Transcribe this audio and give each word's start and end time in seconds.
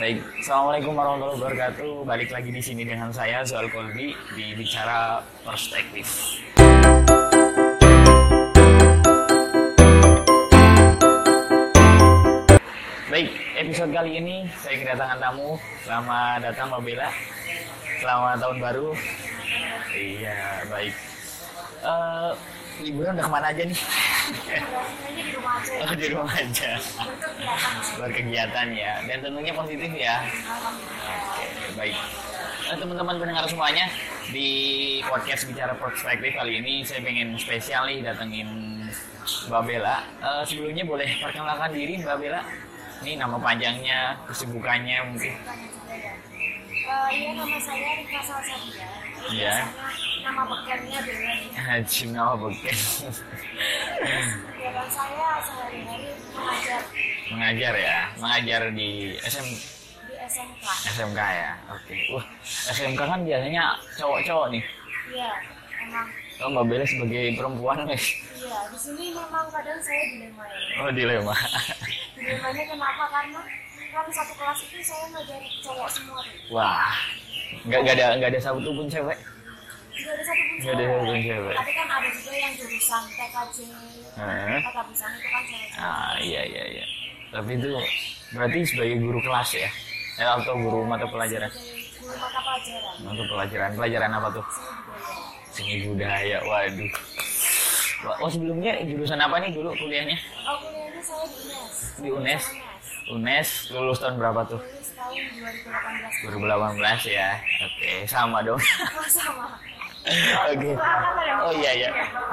Baik, 0.00 0.16
Assalamualaikum 0.40 0.96
warahmatullahi 0.96 1.36
wabarakatuh. 1.44 1.92
Balik 2.08 2.32
lagi 2.32 2.48
di 2.48 2.62
sini 2.64 2.88
dengan 2.88 3.12
saya 3.12 3.44
Zual 3.44 3.68
Kolbi 3.68 4.16
di 4.32 4.56
Bicara 4.56 5.20
Perspektif. 5.44 6.40
Baik, 13.12 13.28
episode 13.60 13.92
kali 13.92 14.16
ini 14.16 14.48
saya 14.64 14.80
kedatangan 14.80 15.20
tamu. 15.20 15.60
Selamat 15.84 16.48
datang 16.48 16.72
Mbak 16.72 16.80
Bella. 16.80 17.08
Selamat 18.00 18.36
tahun 18.40 18.56
baru. 18.56 18.88
Iya, 19.92 20.64
baik. 20.72 20.94
Eh, 21.84 22.32
liburan 22.80 23.16
udah 23.16 23.24
ke 23.26 23.32
mana 23.32 23.46
aja 23.52 23.62
nih? 23.64 23.78
Di 25.20 25.32
rumah 25.36 25.54
aja. 25.60 25.72
Oh, 25.84 25.94
di 25.94 26.06
rumah 26.08 26.34
aja. 26.34 26.70
Berkegiatan. 28.00 28.66
Ya, 28.72 28.92
dan 29.04 29.18
tentunya 29.20 29.52
positif 29.52 29.90
ya. 29.92 30.16
Oke, 30.24 31.46
baik. 31.76 31.96
Nah, 32.70 32.76
teman-teman 32.78 33.16
pendengar 33.18 33.44
semuanya, 33.50 33.90
di 34.30 34.48
podcast 35.02 35.42
Bicara 35.50 35.74
Perspektif 35.74 36.38
kali 36.38 36.62
ini 36.62 36.86
saya 36.86 37.02
pengen 37.02 37.34
spesial 37.34 37.90
nih 37.90 37.98
datengin 38.06 38.46
Mbak 39.50 39.62
Bella. 39.66 40.06
Eh, 40.22 40.42
sebelumnya 40.46 40.86
boleh 40.86 41.08
perkenalkan 41.18 41.70
diri 41.74 41.98
Mbak 41.98 42.16
Bella? 42.20 42.40
Ini 43.00 43.16
nama 43.16 43.40
panjangnya, 43.40 44.22
kesibukannya 44.28 44.96
mungkin. 45.10 45.34
Eh, 45.34 47.08
Iya 47.10 47.38
nama 47.38 47.58
saya 47.62 48.02
Rika 48.02 48.18
Salsabia. 48.18 48.86
Iya. 49.30 49.54
Biasanya 49.62 50.09
Nama 50.20 50.42
bekennya 50.44 51.00
Bella. 51.00 51.32
Haji 51.56 52.02
nama 52.12 52.34
beken. 52.36 52.76
Kegiatan 54.50 54.88
saya 54.88 55.28
sehari-hari 55.40 56.08
mengajar 56.34 56.80
Mengajar 57.30 57.74
ya, 57.78 57.98
mengajar 58.18 58.62
di 58.74 59.14
SM, 59.22 59.46
di 60.08 60.14
SMK. 60.18 60.64
SMK 60.92 61.20
ya. 61.20 61.50
Oke. 61.70 61.94
Wah, 62.12 62.26
SMK 62.74 63.00
kan 63.00 63.20
biasanya 63.22 63.64
cowok-cowok 63.96 64.46
nih. 64.50 64.64
Iya, 65.10 65.30
emang. 65.86 66.06
Oh, 66.40 66.48
Mbak 66.50 66.64
Bella 66.66 66.84
sebagai 66.84 67.24
perempuan 67.36 67.78
nih. 67.88 68.02
Iya, 68.34 68.58
di 68.72 68.78
sini 68.80 69.04
memang 69.14 69.46
kadang 69.48 69.78
saya 69.80 70.02
dilema 70.10 70.44
ya. 70.44 70.58
Oh, 70.82 70.90
dilema. 70.90 71.34
Dilemanya 72.16 72.64
kenapa? 72.66 73.04
Karena 73.08 73.40
kan 73.90 74.06
satu 74.08 74.32
kelas 74.34 74.58
itu 74.64 74.76
saya 74.82 75.04
ngajar 75.12 75.40
cowok 75.62 75.88
semua 75.90 76.18
tuh. 76.22 76.38
Wah, 76.50 76.94
nggak 77.66 77.78
nggak 77.82 77.94
ada 77.98 78.06
nggak 78.18 78.30
ada 78.34 78.40
satu 78.40 78.70
pun 78.70 78.86
cewek. 78.86 79.18
Tidak 79.90 80.12
ada 80.12 80.22
satu 80.22 80.42
pun 80.42 80.56
Nggak 80.60 80.72
ada 80.72 80.84
satu 80.84 81.04
pun 81.04 81.18
cewek. 81.20 81.54
Tapi 81.56 81.72
kan 81.74 81.86
ada 81.90 82.08
juga 82.10 82.32
yang 82.32 82.52
jurusan 82.54 83.02
TKJ, 83.10 83.56
Heeh. 84.16 84.58
kata 84.62 84.80
busana 84.86 85.16
itu 85.16 85.28
kan 85.28 85.42
cewek. 85.44 85.70
Ah 85.76 86.14
iya 86.18 86.42
iya 86.46 86.64
iya. 86.70 86.84
Tapi 87.30 87.50
itu 87.54 87.70
berarti 88.30 88.58
sebagai 88.66 88.96
guru 88.98 89.18
kelas 89.22 89.50
ya? 89.54 89.70
Eh, 90.18 90.26
atau 90.26 90.54
guru 90.54 90.82
mata 90.84 91.06
pelajaran? 91.06 91.50
Guru 91.50 92.16
mata 92.16 92.38
pelajaran. 92.42 92.94
Mata 93.00 93.22
pelajaran 93.24 93.70
pelajaran 93.74 94.10
apa 94.12 94.28
tuh? 94.34 94.46
Seni 95.50 95.66
Seni 95.78 95.86
budaya. 95.88 96.38
budaya. 96.42 96.68
Waduh. 96.70 96.92
Oh 98.24 98.30
sebelumnya 98.32 98.72
jurusan 98.80 99.20
apa 99.20 99.36
nih 99.38 99.52
dulu 99.52 99.76
kuliahnya? 99.76 100.16
Oh, 100.48 100.56
kuliahnya 100.58 101.00
saya 101.04 101.24
di 101.28 101.38
UNES. 101.44 101.74
Di 102.00 102.08
UNES. 102.08 102.44
UNES 103.10 103.48
lulus 103.74 103.98
tahun 104.00 104.16
berapa 104.16 104.40
tuh? 104.48 104.60
Lulus 104.60 104.90
tahun 104.96 105.20
2018. 106.24 107.04
2018 107.04 107.12
ya. 107.12 107.28
Oke, 107.60 107.90
sama 108.08 108.38
dong. 108.40 108.56
Oh, 108.56 109.08
sama. 109.20 109.46
Oke. 110.00 110.72
Oh 111.44 111.52
iya 111.52 111.70
iya. 111.76 111.90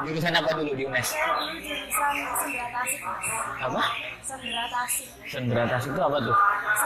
Jurusan 0.07 0.31
apa 0.31 0.49
dulu 0.55 0.71
di 0.71 0.83
UNES? 0.87 1.09
Apa? 3.59 3.81
Sendera 4.23 4.63
tasik. 4.71 5.07
Sendera 5.27 5.63
tasik 5.67 5.91
itu 5.91 6.01
apa 6.03 6.17
tuh? 6.19 6.37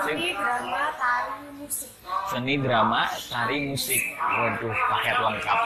Seni, 0.05 0.27
drama, 0.33 0.81
tari, 0.97 1.33
musik. 1.57 1.89
Seni 2.29 2.53
drama, 2.61 3.01
tari, 3.29 3.57
musik. 3.69 4.01
Waduh, 4.17 4.73
paket 4.73 5.15
lengkap. 5.17 5.59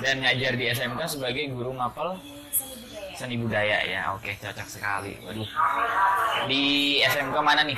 Dan 0.00 0.14
ngajar 0.24 0.52
di 0.56 0.64
SMK 0.72 1.00
sebagai 1.08 1.44
guru 1.52 1.72
mapel 1.72 2.16
Seni 3.16 3.36
budaya. 3.40 3.80
seni 3.80 3.92
ya. 3.96 4.00
Oke, 4.12 4.32
cocok 4.40 4.68
sekali. 4.68 5.16
Waduh. 5.24 5.48
Di 6.48 6.62
SMK 7.04 7.36
mana 7.40 7.64
nih? 7.64 7.76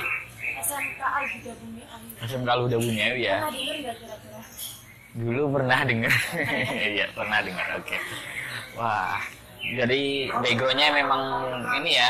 SMK 0.59 0.99
Al-Huda 1.01 1.51
Bumi. 1.63 1.81
SMK 2.19 2.49
Luda 2.59 2.77
Bunyawi 2.77 3.21
ya. 3.23 3.39
Pernah 3.39 3.51
denger 3.55 3.75
nggak 3.79 3.95
kira-kira? 4.03 4.39
Dulu 5.17 5.57
pernah 5.57 5.79
dengar. 5.85 6.13
Iya, 6.93 7.05
pernah 7.17 7.39
dengar. 7.41 7.67
Oke. 7.81 7.97
Wah, 8.77 9.17
jadi 9.59 10.29
backgroundnya 10.29 10.89
memang 10.93 11.21
ini 11.81 11.97
ya, 11.97 12.09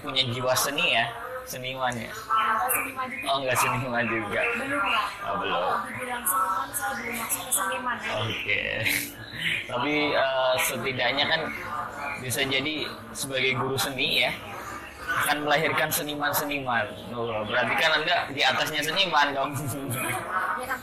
punya 0.00 0.22
jiwa 0.32 0.52
seni 0.56 0.96
ya, 0.96 1.04
seniman 1.44 1.92
ya. 1.92 2.10
Oh, 3.28 3.44
enggak 3.44 3.56
seniman 3.60 4.04
juga. 4.08 4.40
Belum 4.56 4.80
lah. 4.80 5.06
Oh, 5.28 5.34
belum. 5.38 5.60
Kalau 5.60 5.86
dibilang 5.86 6.24
seniman, 6.24 6.68
saya 6.72 6.92
belum 6.96 7.14
masuk 7.20 7.42
ke 7.44 7.52
seniman 7.52 7.96
ya. 8.00 8.10
Oke. 8.24 8.62
Tapi 9.70 9.94
eh, 10.12 10.54
setidaknya 10.68 11.24
kan 11.28 11.40
bisa 12.20 12.40
jadi 12.44 12.74
sebagai 13.16 13.52
guru 13.56 13.76
seni 13.80 14.28
ya 14.28 14.32
akan 15.10 15.36
melahirkan 15.42 15.90
seniman-seniman. 15.90 16.86
Oh, 17.10 17.42
berarti 17.46 17.74
kan 17.76 17.90
Anda 17.98 18.16
di 18.30 18.42
atasnya 18.46 18.82
seniman 18.84 19.26
dong. 19.34 19.50
Ya 20.62 20.66
kan. 20.70 20.78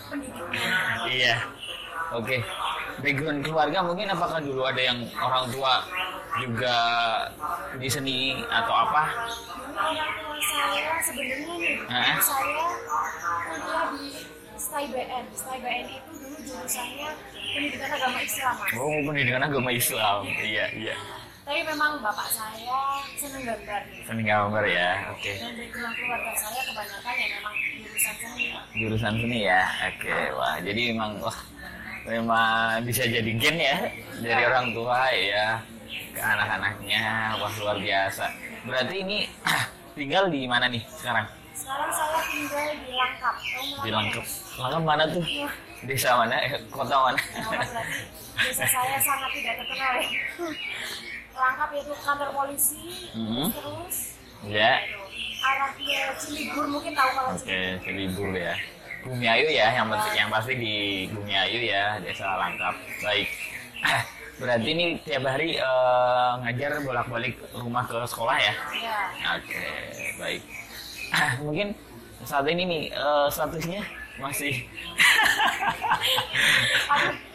Iya. 1.09 1.35
Oke. 2.15 2.39
Background 2.97 3.45
keluarga 3.45 3.85
mungkin 3.85 4.09
apakah 4.09 4.41
dulu 4.41 4.65
ada 4.65 4.81
yang 4.81 5.05
orang 5.21 5.45
tua 5.53 5.85
juga 6.41 6.75
di 7.77 7.89
seni 7.89 8.41
atau 8.49 8.73
apa? 8.73 9.03
Saya 10.37 10.97
sebenarnya 11.05 11.53
nih, 11.61 11.75
saya 12.21 12.63
kuliah 13.45 13.85
di 13.93 14.05
STAI 14.57 14.85
BN. 14.89 15.23
STAI 15.37 15.59
BN 15.61 15.85
itu 15.85 16.11
dulu 16.17 16.37
jurusannya 16.41 17.09
pendidikan 17.53 17.89
agama 17.93 18.19
Islam, 18.21 18.53
Mas. 18.57 18.71
Oh, 18.73 18.97
pendidikan 19.05 19.43
agama 19.45 19.69
Islam. 19.73 20.19
Iya, 20.25 20.65
iya. 20.73 20.95
Tapi 21.47 21.63
memang 21.63 22.03
bapak 22.03 22.27
saya 22.27 22.99
seneng 23.15 23.47
gambar. 23.47 23.81
Seni 24.03 24.23
gambar 24.27 24.63
ya. 24.67 25.15
Oke. 25.15 25.31
Dan 25.39 25.55
background 25.55 25.95
keluarga 25.95 26.31
saya 26.35 26.59
kebanyakan 26.67 27.13
ya 27.15 27.27
memang 27.39 27.55
jurusan 27.97 28.15
seni. 28.19 28.45
jurusan 28.77 29.13
seni 29.17 29.39
ya 29.49 29.61
oke 29.89 30.17
wah 30.37 30.55
jadi 30.61 30.81
memang 30.93 31.11
wah 31.17 31.39
memang 32.05 32.83
bisa 32.85 33.03
jadi 33.09 33.31
gen 33.41 33.57
ya 33.57 33.77
dari 34.21 34.43
orang 34.45 34.69
tua 34.69 35.09
ya 35.15 35.47
ke 36.13 36.21
anak-anaknya 36.21 37.03
wah 37.41 37.53
luar 37.57 37.77
biasa 37.81 38.25
berarti 38.69 38.95
ini 39.01 39.17
tinggal 39.97 40.29
di 40.29 40.45
mana 40.45 40.69
nih 40.69 40.83
sekarang 40.93 41.25
Sekarang 41.57 41.89
saya 41.89 42.21
tinggal 42.29 42.69
di 42.85 42.91
Langkap. 42.93 43.35
Di 43.81 43.89
Langkep 43.89 44.25
Langkep 44.61 44.83
mana 44.85 45.03
tuh 45.09 45.25
desa 45.89 46.09
mana 46.21 46.35
Eh, 46.37 46.53
kota 46.69 46.95
mana 47.01 47.19
desa 48.37 48.65
saya 48.69 48.97
sangat 49.01 49.29
tidak 49.33 49.53
terkenal 49.65 49.93
ya. 49.97 50.09
Langkap 51.37 51.69
itu 51.71 51.93
kantor 52.01 52.29
polisi, 52.33 52.81
Mhm. 53.13 53.53
terus 53.53 53.97
ya. 54.49 54.81
arah 55.37 55.69
ke 55.77 55.85
Cilibur 56.17 56.65
mungkin 56.67 56.91
tahu 56.97 57.09
kalau 57.13 57.29
oke 57.37 57.59
Cilibur 57.85 58.33
ya. 58.33 58.57
Bumi 59.05 59.23
Ayu 59.23 59.47
ya 59.47 59.71
yang 59.71 59.87
penting 59.87 60.15
yang 60.17 60.29
pasti 60.33 60.53
di 60.57 60.75
Bumi 61.07 61.31
Ayu 61.31 61.59
ya 61.63 62.01
desa 62.01 62.25
Langkap. 62.35 62.73
Baik. 62.99 63.29
Berarti 64.41 64.69
ini 64.69 64.85
tiap 65.01 65.23
hari 65.23 65.55
eh, 65.55 66.31
ngajar 66.43 66.81
bolak-balik 66.83 67.37
rumah 67.53 67.85
ke 67.85 68.01
sekolah 68.03 68.35
ya? 68.35 68.53
Ya, 68.75 68.97
Oke, 69.39 69.65
baik. 70.19 70.41
Mungkin 71.45 71.67
saat 72.25 72.45
ini 72.49 72.63
nih 72.65 72.83
eh, 72.91 73.27
statusnya 73.31 73.81
masih 74.17 74.65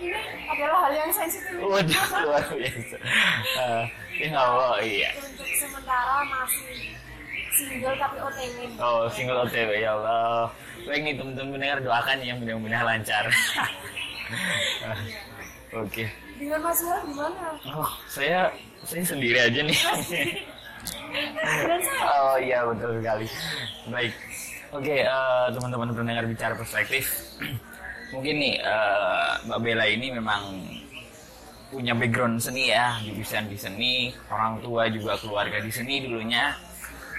ini 0.03 0.19
adalah 0.50 0.78
hal 0.88 0.93
yang 0.93 1.12
sensitif. 1.15 1.54
waduh 1.62 2.04
luar 2.26 2.44
biasa. 2.50 2.97
Eh, 3.54 3.84
ya 4.26 4.43
iya. 4.82 5.10
Untuk 5.15 5.47
sementara 5.54 6.26
masih 6.26 6.98
single 7.54 7.94
tapi 7.94 8.19
OTW. 8.19 8.56
Oh 8.82 9.06
single 9.12 9.47
OTW 9.47 9.70
ya 9.78 9.94
Allah. 9.94 10.50
Baik 10.82 11.00
nih 11.06 11.15
teman-teman 11.15 11.50
mendengar 11.55 11.79
doakan 11.79 12.19
ya 12.19 12.34
mudah-mudahan 12.34 12.87
lancar. 12.87 13.25
Oke. 15.82 16.05
Dengan 16.37 16.61
Mas 16.67 16.82
Wil 16.82 16.99
gimana? 17.06 17.55
Oh 17.70 17.90
saya 18.11 18.50
saya 18.82 19.05
sendiri 19.06 19.38
aja 19.38 19.61
nih. 19.62 19.79
Oh 22.02 22.34
iya 22.43 22.67
betul 22.67 22.99
sekali. 22.99 23.26
Baik. 23.87 24.11
Oke 24.72 25.04
eh, 25.04 25.46
teman-teman 25.52 25.92
pendengar 25.92 26.24
bicara 26.24 26.56
perspektif. 26.56 27.04
Mungkin 28.16 28.34
nih 28.40 28.54
eh, 28.56 29.30
Mbak 29.44 29.60
Bella 29.60 29.84
ini 29.84 30.08
memang 30.16 30.64
punya 31.69 31.92
background 31.92 32.40
seni 32.40 32.72
ya, 32.72 32.96
jurusan 33.04 33.52
di 33.52 33.56
seni, 33.60 33.92
orang 34.32 34.64
tua 34.64 34.88
juga 34.88 35.20
keluarga 35.20 35.60
di 35.60 35.69
seni 35.69 36.08
dulunya. 36.08 36.56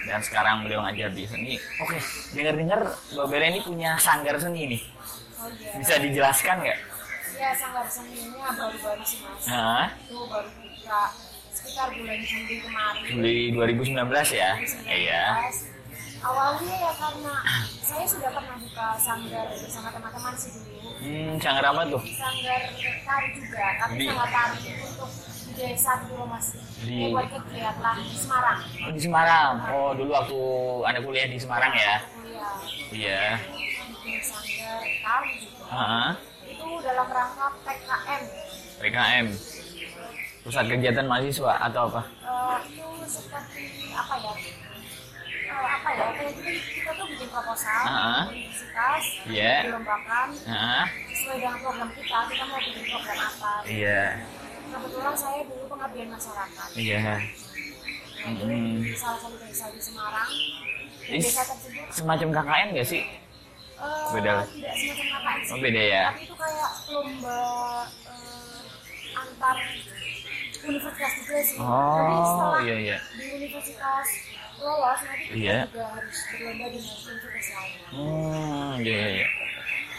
Dan 0.04 0.20
sekarang 0.20 0.68
beliau 0.68 0.84
ngajar 0.84 1.16
di 1.16 1.24
seni. 1.24 1.56
Oke, 1.80 1.96
dengar-dengar 2.34 2.90
Mbak 3.14 3.28
Bella 3.30 3.46
ini 3.54 3.62
punya 3.62 4.02
sanggar 4.02 4.36
seni 4.42 4.74
nih. 4.74 4.82
oh 5.38 5.48
iya. 5.54 5.78
Bisa 5.78 5.94
dijelaskan 6.02 6.58
nggak? 6.58 6.80
Ya 7.38 7.50
sanggar 7.54 7.86
seninya 7.86 8.50
baru-baru 8.50 9.04
sih 9.06 9.22
Mas. 9.22 9.46
Hah? 9.46 9.94
Itu 10.10 10.26
baru 10.26 10.50
buka 10.58 11.02
sekitar 11.54 11.88
bulan 11.94 12.20
Juli 12.26 12.56
kemarin. 12.66 13.02
Juli 13.06 13.38
2019 13.54 14.42
ya? 14.42 14.52
Iya. 14.90 15.24
Awalnya 16.24 16.76
ya 16.80 16.92
karena 16.94 17.36
saya 17.78 18.06
sudah 18.06 18.30
pernah 18.32 18.56
buka 18.58 18.88
sanggar 18.98 19.46
bersama 19.52 19.90
teman-teman 19.90 20.34
sih 20.34 20.52
dulu 20.54 20.72
Hmm, 20.96 21.36
sanggar 21.36 21.66
apa 21.68 21.82
tuh? 21.86 22.02
sanggar 22.08 22.62
tari 23.04 23.28
juga 23.34 23.64
tapi 23.78 23.94
Di- 23.94 24.08
sanggar 24.08 24.30
tari 24.30 24.58
untuk 24.82 25.10
di 25.44 25.52
desa 25.54 25.92
dulu 26.02 26.24
mas 26.26 26.48
Di- 26.80 26.96
Ya, 26.96 27.08
buat 27.10 27.28
kegiatan 27.30 27.96
di 28.02 28.16
Semarang 28.18 28.60
Oh, 28.64 28.92
di 28.92 29.00
Semarang. 29.00 29.52
Oh, 29.70 29.92
dulu 29.94 30.12
waktu 30.12 30.40
Anda 30.84 31.00
kuliah 31.00 31.28
di 31.28 31.38
Semarang 31.38 31.72
ya? 31.74 31.96
Iya. 32.90 33.24
bikin 33.94 34.20
sanggar 34.22 34.80
tari 34.80 35.32
juga 35.42 35.64
Heeh. 35.70 36.10
itu 36.50 36.66
dalam 36.80 37.08
rangka 37.10 37.46
PKM 37.62 38.22
PKM. 38.80 39.26
Pusat 40.42 40.66
kegiatan 40.70 41.06
mahasiswa 41.06 41.54
atau 41.62 41.82
apa? 41.88 42.02
Eh, 42.04 42.60
itu 42.70 42.84
seperti 43.06 43.64
apa 43.94 44.16
ya 44.18 44.34
Eh, 45.54 45.68
apa 45.70 45.90
ya 45.92 46.06
kayak 46.12 46.32
gitu 46.34 46.50
kita 46.74 46.92
tuh 46.94 47.06
bikin 47.08 47.30
proposal 47.30 47.82
Ah. 47.84 48.26
universitas 48.26 49.04
Iya. 49.24 49.54
dilombakan 49.64 50.28
Heeh. 50.34 50.84
sesuai 51.08 51.38
dengan 51.38 51.58
program 51.60 51.90
kita 51.94 52.18
kita 52.26 52.44
mau 52.44 52.58
bikin 52.60 52.84
program 52.88 53.18
apa 53.22 53.52
Iya. 53.64 54.02
kebetulan 54.66 55.14
saya 55.16 55.40
dulu 55.46 55.64
pengabdian 55.70 56.10
masyarakat 56.10 56.68
Iya. 56.74 57.00
Nah, 57.04 57.20
itu 58.26 58.44
Hmm. 58.46 58.80
di 58.82 58.94
salah 58.94 59.20
satu 59.20 59.36
desa 59.38 59.66
di 59.70 59.80
Semarang 59.80 60.30
di 61.04 61.18
desa 61.20 61.42
tersebut 61.44 61.86
Semacam 61.92 62.28
KKN 62.34 62.68
gak 62.74 62.88
sih? 62.88 63.04
eh, 63.04 64.06
Beda 64.10 64.34
tidak 64.48 64.74
semacam 64.74 65.00
KKN 65.12 65.38
sih 65.40 65.52
Oh, 65.52 65.60
beda 65.60 65.82
ya? 65.84 66.06
tapi 66.08 66.22
itu 66.24 66.36
kayak 66.36 66.72
lomba 66.90 67.42
eh, 68.08 68.60
antar 69.14 69.58
universitas 70.66 71.12
juga 71.18 71.38
sih 71.40 71.58
Oh, 71.58 72.24
setelah 72.24 72.60
iya 72.62 72.76
iya. 72.78 72.98
di 73.14 73.26
universitas 73.36 74.08
lolos 74.58 75.00
nanti 75.02 75.24
kita 75.28 75.36
Iya. 75.36 75.58
juga 75.68 75.84
harus 75.92 76.18
berlomba 76.30 76.66
di 76.66 76.80
universitas 76.80 77.46
lain 77.50 77.78
Hmm, 77.92 78.72
iya 78.80 78.96
iya. 78.98 79.10
iya. 79.14 79.28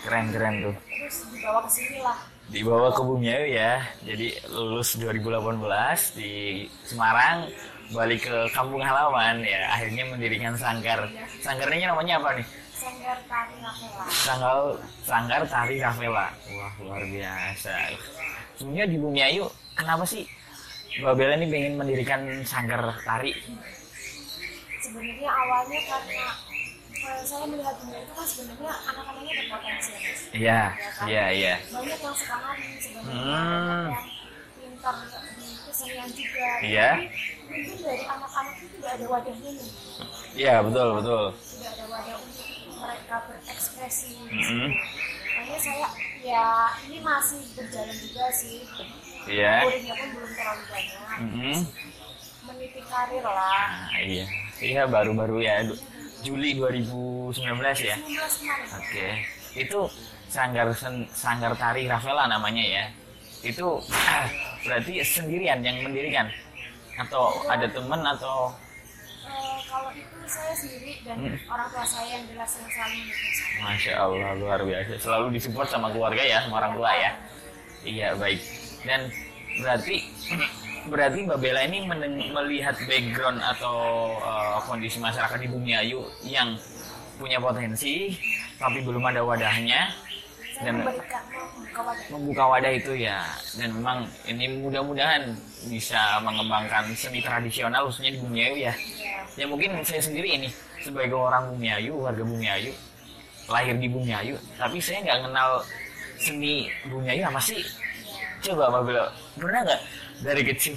Keren 0.02 0.26
keren 0.30 0.54
tuh. 0.62 0.74
terus 0.84 1.16
dibawa 1.30 1.58
ke 1.62 1.70
sini 1.70 1.98
lah 2.00 2.18
Dibawa 2.44 2.92
ke 2.92 3.00
Bumiayu 3.00 3.56
ya. 3.56 3.80
Jadi 4.04 4.36
lulus 4.52 5.00
2018 5.00 5.64
di 6.12 6.32
Semarang, 6.84 7.48
balik 7.88 8.20
ke 8.20 8.36
kampung 8.52 8.84
halaman 8.84 9.40
ya. 9.40 9.72
Akhirnya 9.72 10.04
mendirikan 10.04 10.52
sanggar. 10.52 11.08
Sanggarnya 11.40 11.88
namanya 11.88 12.20
apa 12.20 12.36
nih? 12.36 12.46
sanggar 12.74 13.16
tari 13.24 13.56
Rafaela 13.56 14.04
Sanggal 14.12 14.58
Sanggar 15.00 15.40
Tari 15.48 15.76
Rafaela. 15.80 16.26
Wah, 16.52 16.72
luar 16.84 17.02
biasa. 17.02 17.72
Sebenarnya 18.54 18.86
di 18.92 18.96
Bumiayu, 19.00 19.44
kenapa 19.72 20.04
sih 20.04 20.28
Mbak 20.94 21.14
Bella 21.18 21.34
ini 21.34 21.46
pengen 21.48 21.74
mendirikan 21.74 22.20
sanggar 22.44 22.80
tari? 23.02 23.34
sebenarnya 24.78 25.26
awalnya 25.26 25.80
karena 25.80 26.26
saya 27.24 27.44
melihat 27.48 27.74
dunia 27.80 28.00
itu 28.00 28.12
kan 28.12 28.26
sebenarnya 28.26 28.72
anak-anaknya 28.84 29.32
berpotensi 29.40 29.90
ya, 29.90 29.98
Mas. 29.98 30.20
Iya, 30.30 30.60
iya, 31.08 31.24
iya. 31.32 31.54
banyak 31.66 31.98
yang 31.98 32.14
suka 32.14 32.36
nari 32.38 32.68
sebenarnya 32.78 33.16
Hmm. 33.34 33.84
yang 33.88 34.04
pintar 34.54 34.96
di 35.34 35.48
kesenian 35.64 36.08
juga 36.12 36.46
Iya. 36.60 36.88
Mungkin 37.44 37.76
dari 37.80 38.04
anak-anak 38.04 38.54
itu 38.56 38.66
tidak 38.76 38.92
ada 38.92 39.06
wadahnya 39.08 39.50
nih 39.50 39.70
Iya, 40.36 40.54
betul, 40.62 40.88
betul. 41.00 41.24
tidak 41.32 41.70
ada 41.74 41.84
wadah 41.88 42.16
untuk 42.20 42.46
mereka 42.76 43.16
berekspresi 43.26 44.08
Mm-mm. 44.20 44.68
makanya 45.34 45.58
saya 45.58 45.86
ya 46.20 46.44
ini 46.84 46.98
masih 47.00 47.40
berjalan 47.56 47.96
juga 47.98 48.24
sih 48.30 48.56
Iya. 49.26 49.54
muridnya 49.62 49.94
pun 49.94 50.08
belum 50.12 50.30
terlalu 50.30 50.62
banyak 50.68 50.98
Mm-mm. 51.14 51.58
meniti 52.44 52.80
karir 52.84 53.24
lah 53.24 53.68
Nah, 53.90 54.00
iya. 54.00 54.26
Iya, 54.54 54.82
baru-baru 54.86 55.36
ya. 55.40 55.54
Juli 56.20 56.56
2019 56.56 57.36
ya. 57.80 57.96
19 57.98 58.40
kemarin 58.40 58.66
Oke. 58.74 59.08
Itu 59.54 59.78
sanggar 60.26 60.72
sen- 60.72 61.08
sanggar 61.10 61.52
tari 61.54 61.84
Rafaela 61.84 62.24
namanya 62.26 62.62
ya. 62.62 62.84
Itu 63.40 63.80
ah, 63.90 64.24
berarti 64.64 65.00
sendirian 65.00 65.60
yang 65.60 65.80
mendirikan 65.80 66.28
atau 66.96 67.44
ada 67.46 67.66
teman 67.66 68.00
atau 68.02 68.52
Eh, 69.24 69.56
kalau 69.66 69.88
itu 69.90 70.16
saya 70.24 70.52
sendiri 70.54 71.00
dan 71.02 71.16
Hmm. 71.16 71.34
orang 71.48 71.66
tua 71.66 71.82
saya 71.82 72.06
yang 72.12 72.24
jelas 72.28 72.50
yang 72.54 72.68
selalu 72.70 72.94
mendukung 72.94 73.32
saya 73.32 73.56
Masya 73.58 73.92
Allah 73.96 74.30
luar 74.36 74.60
biasa. 74.62 74.92
Selalu 74.96 75.26
disupport 75.32 75.64
sama 75.66 75.88
keluarga 75.90 76.22
ya, 76.22 76.38
sama 76.40 76.60
orang 76.60 76.72
tua 76.72 76.90
ya. 76.94 77.10
Iya 77.82 78.08
baik. 78.14 78.40
Dan 78.84 79.08
berarti 79.60 80.04
berarti 80.84 81.18
Mbak 81.24 81.38
Bella 81.40 81.60
ini 81.64 81.88
melihat 82.28 82.76
background 82.84 83.40
atau 83.40 83.76
uh, 84.20 84.60
kondisi 84.68 85.00
masyarakat 85.00 85.38
di 85.40 85.48
Bumiayu 85.48 86.04
yang 86.24 86.56
punya 87.16 87.40
potensi 87.40 88.12
tapi 88.60 88.84
belum 88.84 89.04
ada 89.08 89.24
wadahnya. 89.24 89.90
Saya 90.54 90.70
dan 90.70 90.86
membuka 90.86 91.18
wadah. 91.82 92.06
Membuka 92.14 92.44
wadah 92.46 92.72
itu 92.78 92.92
ya. 92.94 93.26
Dan 93.58 93.74
memang 93.74 94.06
ini 94.30 94.62
mudah-mudahan 94.62 95.34
bisa 95.66 96.22
mengembangkan 96.22 96.94
seni 96.94 97.18
tradisional 97.18 97.90
khususnya 97.90 98.14
di 98.14 98.20
Bumiayu 98.22 98.56
ya. 98.62 98.74
Ya, 98.94 99.18
ya 99.34 99.44
mungkin 99.50 99.82
saya 99.82 99.98
sendiri 99.98 100.38
ini 100.38 100.48
sebagai 100.84 101.16
orang 101.16 101.50
Bumiayu 101.50 101.96
warga 101.96 102.22
Bumiayu 102.22 102.70
lahir 103.48 103.76
di 103.76 103.88
Bumiayu 103.88 104.36
tapi 104.56 104.80
saya 104.80 105.04
nggak 105.04 105.20
kenal 105.28 105.50
seni 106.20 106.68
Bumiayu 106.88 107.24
apa 107.24 107.40
sih 107.40 107.60
coba 108.44 108.64
Mbak 108.70 108.82
Bella. 108.84 109.04
Pernah 109.40 109.60
nggak? 109.64 109.80
Dari 110.20 110.42
kecil. 110.44 110.74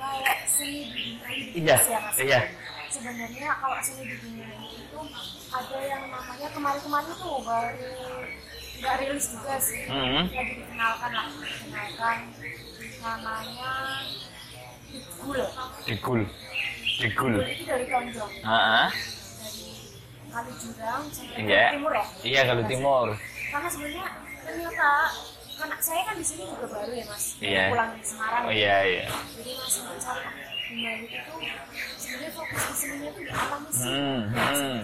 Kayak 0.00 0.38
seni 0.48 0.80
di 0.88 1.60
Iya, 1.60 1.76
ya 1.76 2.00
iya. 2.18 2.40
sebenarnya 2.88 3.50
kalau 3.60 3.76
seni 3.84 4.02
di 4.08 4.16
dunia 4.18 4.48
itu 4.72 5.00
ada 5.50 5.78
yang 5.84 6.04
namanya 6.08 6.48
kemarin-kemarin 6.50 7.12
tuh 7.14 7.36
baru 7.44 7.92
nggak 8.80 8.94
rilis 9.04 9.26
juga 9.36 9.54
sih. 9.60 9.84
Mhm. 9.84 10.22
lagi 10.32 10.52
dikenalkan 10.56 11.10
lah 11.12 11.26
dikenalkan. 11.28 12.18
Namanya 13.00 13.70
Digul 14.90 15.40
Dikul. 15.86 16.20
Dikul. 17.00 17.32
Digul 17.36 17.46
itu 17.46 17.64
dari 17.64 17.84
Tonjong. 17.86 18.32
Ah, 18.42 18.88
dari 18.90 19.64
Kali 20.30 20.52
Jurang 20.56 21.02
sampai 21.10 21.42
ke 21.44 21.60
timur 21.76 21.92
ya? 21.92 22.04
Iya 22.24 22.40
kalau 22.46 22.62
timur 22.64 23.06
karena 23.50 23.68
sebenarnya 23.68 24.06
ternyata 24.40 24.90
karena 25.60 25.76
saya 25.78 26.02
kan 26.02 26.14
di 26.16 26.24
sini 26.24 26.42
juga 26.48 26.66
baru 26.66 26.92
ya 26.92 27.04
mas. 27.04 27.24
Iya. 27.38 27.64
pulang 27.68 27.88
dari 27.92 28.04
Semarang. 28.04 28.42
Oh 28.48 28.52
iya 28.52 28.76
iya. 28.82 29.04
Jadi 29.36 29.50
masih 29.54 29.82
mencari 29.84 30.22
dunia 30.70 30.92
itu 31.02 31.34
sebenarnya 32.00 32.30
fokus 32.32 32.62
di 32.62 32.74
seninya 32.74 33.10
tuh 33.10 33.22
di 33.22 33.30
apa 33.30 33.56
sih 33.68 33.84
Hmm, 33.84 34.20
hmm. 34.30 34.76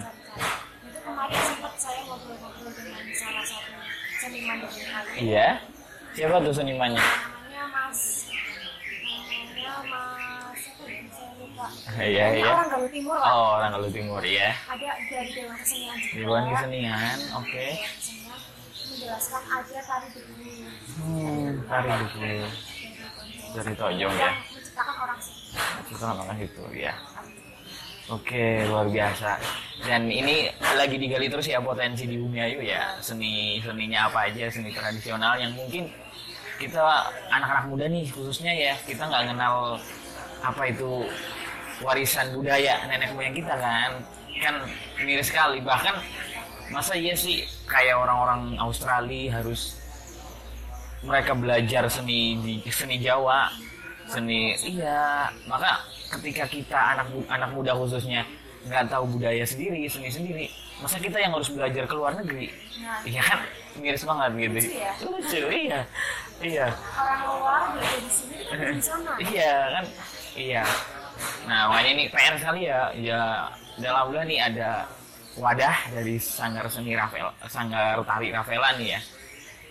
itu 0.83 0.99
kemarin 0.99 1.39
sempat 1.41 1.73
saya 1.79 1.99
ngobrol-ngobrol 2.03 2.71
dengan 2.75 3.03
salah 3.11 3.43
satu 3.43 3.71
seniman 4.19 4.57
dari 4.59 4.81
Kali 4.83 5.09
iya? 5.23 5.47
Siapa 6.11 6.35
tuh 6.41 6.53
senimannya? 6.53 6.99
Namanya 6.99 7.63
Mas 7.71 7.99
namanya 9.07 9.73
Mas 9.87 10.59
apa 10.67 10.83
ya? 10.85 11.01
Saya 11.07 11.31
lupa. 11.39 11.65
Iya, 11.97 12.25
iya. 12.35 12.45
orang 12.51 12.67
Galuh 12.67 12.91
Timur 12.91 13.15
lah 13.15 13.29
oh 13.31 13.47
orang 13.55 13.71
kalau 13.71 13.87
timur 13.89 14.21
ya 14.21 14.49
ada 14.67 14.89
dari 15.07 15.29
Dewan 15.31 15.55
Kesenian 15.57 15.97
Dewan 16.11 16.43
Kesenian 16.51 17.17
oke. 17.31 17.47
Dewan 17.47 17.87
Kesenian 17.95 18.26
menjelaskan 18.97 19.43
ada 19.45 19.77
tari 19.85 20.07
begini 20.09 20.53
hmm, 20.97 21.69
tari 21.69 21.89
dari 23.53 23.73
Tojong 23.77 24.09
ya 24.17 24.25
yang 24.25 24.35
menciptakan 24.41 24.95
orang 25.05 25.19
sih 25.21 25.37
orang 26.01 26.39
itu 26.41 26.65
ya 26.73 26.93
Oke, 28.07 28.63
luar 28.71 28.87
biasa. 28.87 29.35
Dan 29.83 30.07
ini 30.07 30.47
lagi 30.79 30.95
digali 30.95 31.27
terus 31.27 31.43
ya 31.43 31.59
potensi 31.59 32.07
di 32.07 32.15
Bumiayu 32.15 32.63
ya. 32.63 32.95
Seni 33.03 33.59
seninya 33.59 34.07
apa 34.07 34.31
aja, 34.31 34.47
seni 34.47 34.71
tradisional 34.71 35.35
yang 35.35 35.51
mungkin 35.51 35.91
kita 36.55 36.79
anak-anak 37.27 37.67
muda 37.67 37.83
nih 37.91 38.07
khususnya 38.07 38.55
ya, 38.55 38.79
kita 38.87 39.11
nggak 39.11 39.35
kenal 39.35 39.75
apa 40.39 40.71
itu 40.71 41.03
warisan 41.83 42.31
budaya 42.31 42.79
nenek 42.87 43.11
moyang 43.11 43.35
kita 43.35 43.59
kan. 43.59 43.99
Kan 44.39 44.55
miris 45.03 45.27
sekali. 45.27 45.59
Bahkan 45.59 45.99
masa 46.71 46.95
iya 46.95 47.11
sih 47.11 47.43
kayak 47.67 47.95
orang-orang 47.99 48.55
Australia 48.57 49.37
harus 49.37 49.75
mereka 51.03 51.35
belajar 51.37 51.85
seni 51.91 52.39
di 52.41 52.53
seni 52.71 52.97
Jawa 52.97 53.51
seni 54.07 54.55
iya 54.63 55.27
maka 55.45 55.83
ketika 56.17 56.47
kita 56.47 56.79
anak 56.95 57.07
anak 57.27 57.49
muda 57.51 57.75
khususnya 57.75 58.23
nggak 58.65 58.87
tahu 58.89 59.19
budaya 59.19 59.43
sendiri 59.43 59.83
seni 59.91 60.09
sendiri 60.09 60.47
masa 60.77 61.01
kita 61.01 61.17
yang 61.17 61.33
harus 61.33 61.49
belajar 61.49 61.89
ke 61.89 61.95
luar 61.97 62.13
negeri? 62.21 62.53
Nah. 62.85 63.01
iya 63.01 63.21
kan? 63.25 63.39
Miris 63.81 64.05
banget 64.05 64.31
gitu. 64.37 64.57
Lucu 64.61 64.77
ya? 64.77 64.91
lucu 65.01 65.41
iya. 65.49 65.79
Iya. 66.37 66.67
Orang 66.93 67.21
luar 67.25 67.61
belajar 67.73 67.97
di 67.97 68.11
sini 68.13 68.35
kita 68.45 68.65
di 68.69 68.81
sana. 68.89 69.11
Iya 69.17 69.53
kan? 69.73 69.85
Iya. 70.37 70.63
Nah 71.49 71.59
makanya 71.73 71.91
ini 71.97 72.03
PR 72.13 72.35
sekali 72.37 72.61
ya. 72.69 72.81
Ya 72.93 73.21
dan 73.81 73.89
alhamdulillah 73.93 74.27
nih 74.29 74.39
ada 74.41 74.69
wadah 75.37 75.75
dari 75.93 76.17
sanggar 76.17 76.65
seni 76.67 76.97
Rafael 76.97 77.29
sanggar 77.45 78.01
tari 78.03 78.33
Rafaela 78.33 78.73
nih 78.77 78.97
ya 78.97 79.01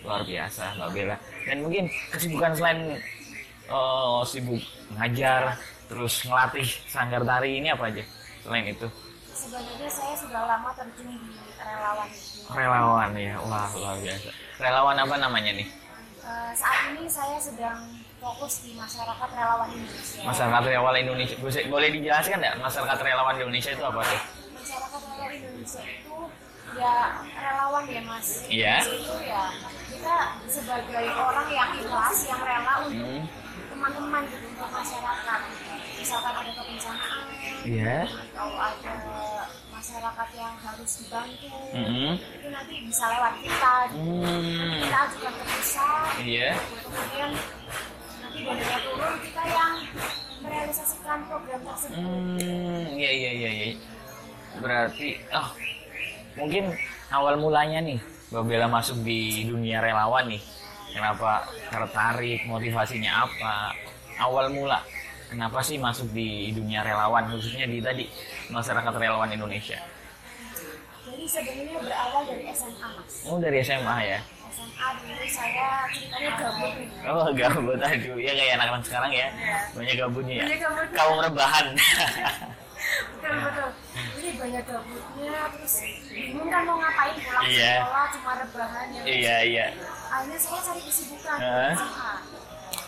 luar 0.05 0.21
biasa 0.23 0.63
Mbak 0.79 0.89
Bella 0.95 1.15
dan 1.43 1.57
mungkin 1.63 1.85
kesibukan 2.11 2.51
selain 2.55 2.79
eh, 3.67 4.19
sibuk 4.23 4.63
ngajar 4.95 5.59
terus 5.87 6.23
ngelatih 6.23 6.67
sanggar 6.87 7.21
tari 7.27 7.59
ini 7.59 7.71
apa 7.71 7.91
aja 7.91 8.03
selain 8.43 8.71
itu 8.71 8.87
sebenarnya 9.37 9.89
saya 9.93 10.13
sudah 10.17 10.41
lama 10.43 10.69
terjun 10.73 11.07
di 11.07 11.31
relawan. 11.61 12.09
Relawan 12.51 13.09
ya, 13.15 13.35
wah 13.45 13.69
luar 13.75 13.95
biasa. 14.01 14.29
Relawan 14.57 14.97
apa 14.97 15.15
namanya 15.15 15.51
nih? 15.55 15.67
Eh, 16.27 16.51
saat 16.57 16.91
ini 16.91 17.07
saya 17.07 17.37
sedang 17.39 17.79
fokus 18.17 18.65
di 18.65 18.75
masyarakat 18.75 19.29
relawan 19.31 19.69
Indonesia. 19.71 20.19
Masyarakat 20.25 20.61
relawan 20.67 20.95
Indonesia. 20.99 21.35
Boleh, 21.39 21.63
boleh 21.69 21.89
dijelaskan 21.93 22.37
nggak 22.41 22.55
masyarakat 22.59 22.97
relawan 22.99 23.35
Indonesia 23.37 23.71
itu 23.71 23.83
apa 23.85 24.01
tuh? 24.03 24.21
Masyarakat 24.67 24.99
relawan 24.99 25.31
Indonesia 25.31 25.83
itu 25.87 26.17
ya 26.75 26.95
relawan 27.39 27.83
ya 27.87 28.01
mas. 28.03 28.27
Iya. 28.51 28.75
Itu 28.83 29.15
ya 29.23 29.43
kita 29.87 30.15
sebagai 30.51 31.05
orang 31.15 31.47
yang 31.47 31.69
ikhlas, 31.79 32.17
yang 32.27 32.41
rela 32.43 32.73
untuk 32.83 33.07
Hmm. 33.07 33.23
teman-teman 33.71 34.21
gitu 34.27 34.45
untuk 34.51 34.69
masyarakat. 34.75 35.39
Misalkan 35.97 36.33
ada 36.35 36.51
kebencanaan, 36.51 37.25
Iya. 37.63 37.95
atau 38.11 38.49
ada 38.59 38.95
masyarakat 39.71 40.29
yang 40.35 40.53
harus 40.59 40.91
dibantu, 40.99 41.57
Mm-mm. 41.73 42.11
itu 42.19 42.47
nanti 42.51 42.75
bisa 42.85 43.03
lewat 43.07 43.33
kita. 43.39 43.75
Hmm. 43.95 44.77
Kita 44.83 44.97
ajukan 45.07 45.31
ke 45.31 45.45
Iya. 46.27 46.49
kemudian 46.83 47.31
nanti 48.19 48.39
dananya 48.43 48.79
turun 48.83 49.13
kita 49.23 49.43
yang 49.47 49.73
merealisasikan 50.43 51.19
program 51.31 51.61
tersebut. 51.65 51.97
Hmm, 51.97 52.83
iya 52.93 53.11
iya 53.15 53.31
iya 53.31 53.51
iya. 53.51 53.69
Berarti 54.55 55.19
oh 55.35 55.49
mungkin 56.39 56.71
awal 57.11 57.35
mulanya 57.39 57.83
nih 57.83 57.99
Mbak 58.31 58.43
Bella 58.43 58.67
masuk 58.67 59.03
di 59.03 59.47
dunia 59.47 59.79
relawan 59.79 60.27
nih. 60.27 60.43
Kenapa 60.91 61.45
tertarik, 61.69 62.47
motivasinya 62.49 63.27
apa? 63.27 63.75
Awal 64.17 64.49
mula 64.49 64.81
kenapa 65.29 65.59
sih 65.61 65.77
masuk 65.77 66.09
di 66.15 66.51
dunia 66.55 66.81
relawan 66.81 67.27
khususnya 67.29 67.67
di 67.67 67.83
tadi 67.83 68.07
masyarakat 68.51 68.93
relawan 68.95 69.29
Indonesia? 69.31 69.77
Jadi 71.07 71.23
sebenarnya 71.27 71.79
berawal 71.79 72.23
dari 72.27 72.43
SMA 72.51 72.87
mas. 72.97 73.13
Oh 73.27 73.37
dari 73.39 73.57
SMA 73.63 73.97
ya? 74.03 74.19
SMA 74.51 74.87
dulu 74.99 75.23
saya 75.29 75.67
ceritanya 75.91 76.31
gabut 76.35 76.71
nih. 76.75 76.89
Oh 77.07 77.27
gabut 77.31 77.79
aduh 77.79 78.17
ya 78.19 78.31
kayak 78.35 78.53
anak-anak 78.59 78.83
sekarang 78.83 79.11
ya 79.13 79.27
banyak 79.71 79.95
gabutnya 79.95 80.35
ya. 80.35 80.43
Banyak 80.43 80.59
gabutnya. 80.59 80.91
Kaum 80.97 81.17
rebahan. 81.23 81.65
Betul 83.17 83.35
betul. 83.43 83.69
Banyak 84.37 84.63
gabutnya 84.63 85.41
terus 85.49 85.73
bingung 86.07 86.45
kan 86.47 86.61
mau 86.63 86.77
ngapain 86.77 87.15
pulang 87.17 87.43
Iya. 87.43 87.73
sekolah 87.81 88.05
cuma 88.13 88.31
rebahan 88.37 88.85
ya. 88.93 89.01
iya 89.03 89.35
iya. 89.43 89.65
Akhirnya 90.07 90.37
saya 90.37 90.59
cari 90.63 90.81
kesibukan? 90.83 91.37
SMA. 91.41 92.13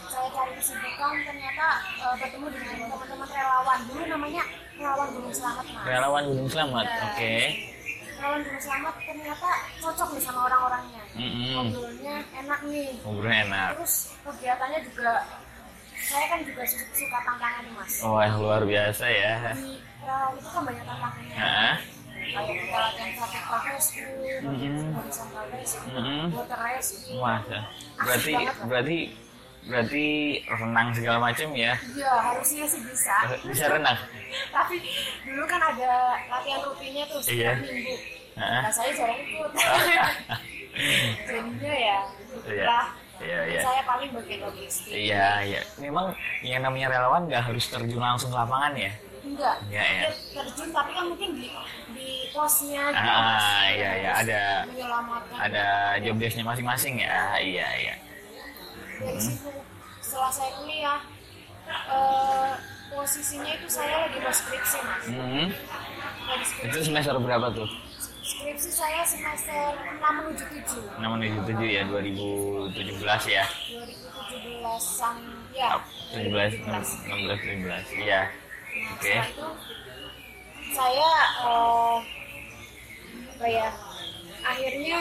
Saya 0.09 0.27
cari 0.29 0.51
kesibukan 0.55 1.13
ternyata 1.23 1.67
eh, 1.97 2.13
bertemu 2.17 2.45
dengan 2.49 2.73
teman-teman 2.85 3.29
relawan 3.29 3.79
dulu 3.83 4.03
namanya 4.05 4.43
relawan 4.75 5.07
Gunung 5.09 5.33
Selamat 5.33 5.65
mas. 5.65 5.83
Relawan 5.83 6.23
Gunung 6.23 6.49
Selamat. 6.49 6.85
Ya. 6.85 7.01
Oke. 7.03 7.35
Relawan 8.13 8.39
Gunung 8.43 8.61
Selamat 8.61 8.93
ternyata 8.99 9.49
cocok 9.79 10.09
nih 10.11 10.21
sama 10.21 10.39
orang-orangnya. 10.45 11.03
Mm-mm. 11.15 11.49
Ngobrolnya 11.55 12.15
enak 12.35 12.59
nih. 12.63 12.89
Ngobrolnya 13.01 13.39
enak. 13.43 13.69
Terus 13.75 13.93
kegiatannya 14.21 14.79
juga 14.85 15.11
saya 16.09 16.25
kan 16.27 16.39
juga 16.41 16.63
suka, 16.65 16.85
suka 16.89 17.17
tantangan 17.21 17.61
nih 17.61 17.73
mas. 17.77 17.93
Wah 18.01 18.31
luar 18.35 18.61
biasa 18.65 19.05
ya. 19.05 19.33
Di 19.53 19.77
relawan 20.01 20.33
itu 20.35 20.49
kan 20.49 20.61
banyak 20.65 20.83
tantangannya. 20.83 21.35
Hah? 21.37 21.75
Kayak 22.19 22.45
kita 22.61 22.77
latihan 22.77 23.09
traffic 23.15 23.43
rescue, 23.69 24.09
horizontal 24.91 25.45
rescue, 25.49 25.89
Mm-mm. 25.89 26.23
water 26.29 26.59
rescue. 26.61 27.17
Wah, 27.17 27.39
berarti 27.97 28.31
banget, 28.35 28.55
berarti 28.65 28.97
berarti 29.59 30.05
renang 30.45 30.87
segala 30.93 31.17
macam 31.19 31.47
ya. 31.53 31.73
Iya 31.89 32.11
harusnya 32.21 32.65
sih 32.65 32.81
bisa. 32.81 33.17
Bisa 33.45 33.65
renang. 33.69 33.97
Tapi 34.55 34.77
dulu 35.25 35.43
kan 35.45 35.61
ada 35.63 35.91
latihan 36.27 36.61
rutinnya 36.65 37.03
tuh 37.05 37.19
setiap 37.21 37.53
Iya. 37.53 37.65
minggu. 37.65 37.95
Nah 38.37 38.71
saya 38.71 38.91
jarang 38.93 39.19
ikut. 39.19 39.51
Jadinya 41.27 41.73
ya, 41.75 41.97
Iya. 42.45 42.63
lah. 42.65 42.85
Iya, 43.19 43.39
iya. 43.51 43.61
Saya 43.61 43.81
paling 43.83 44.09
bagian 44.15 44.39
logistik. 44.47 44.91
Iya, 44.95 45.27
iya. 45.43 45.61
Memang 45.83 46.15
yang 46.39 46.61
namanya 46.63 46.87
relawan 46.95 47.27
nggak 47.27 47.51
harus 47.51 47.65
terjun 47.67 47.99
langsung 47.99 48.31
ke 48.31 48.37
lapangan 48.39 48.73
ya. 48.79 48.91
Enggak. 49.19 49.55
Iya, 49.67 49.83
iya. 49.83 50.03
Terjun 50.31 50.69
tapi 50.71 50.91
kan 50.95 51.05
mungkin 51.11 51.29
di 51.35 51.47
di 51.91 52.09
posnya 52.31 52.83
gitu. 52.95 53.11
Ah, 53.11 53.63
iya, 53.75 53.91
iya. 53.99 54.11
Ada-. 54.23 54.57
Ada 55.35 55.65
job 55.99 56.15
desk-nya 56.15 56.45
masing-masing 56.47 56.95
ya. 57.03 57.35
Iya, 57.43 57.67
iya. 57.83 57.95
Dari 58.99 59.19
situ 59.19 59.51
setelah 59.99 60.31
saya 60.31 60.51
kuliah 60.59 60.99
eh, 61.69 62.51
posisinya 62.89 63.51
itu 63.53 63.67
saya 63.69 64.07
lagi 64.07 64.17
mau 64.23 64.33
skripsi 64.33 64.77
mas. 64.81 65.05
Hmm. 65.11 65.47
Itu 66.65 66.77
semester 66.81 67.15
berapa 67.19 67.47
tuh? 67.51 67.69
Skripsi 68.29 68.69
saya 68.71 69.01
semester 69.03 69.73
6 69.73 69.97
menuju 69.97 70.43
7 70.45 71.01
6 71.01 71.01
menuju 71.01 71.37
7 71.49 71.65
ya 71.67 71.81
2017 71.83 72.69
ya. 73.27 73.45
2017an 73.65 75.17
ya. 75.51 75.69
17 76.13 76.61
16 76.61 77.09
17. 77.09 77.89
Iya. 77.97 78.21
Oke. 78.93 79.09
Setelah 79.09 79.25
itu 79.25 79.47
saya 80.69 81.11
eh, 81.41 81.97
apa 83.33 83.47
ya 83.49 83.67
akhirnya 84.41 84.97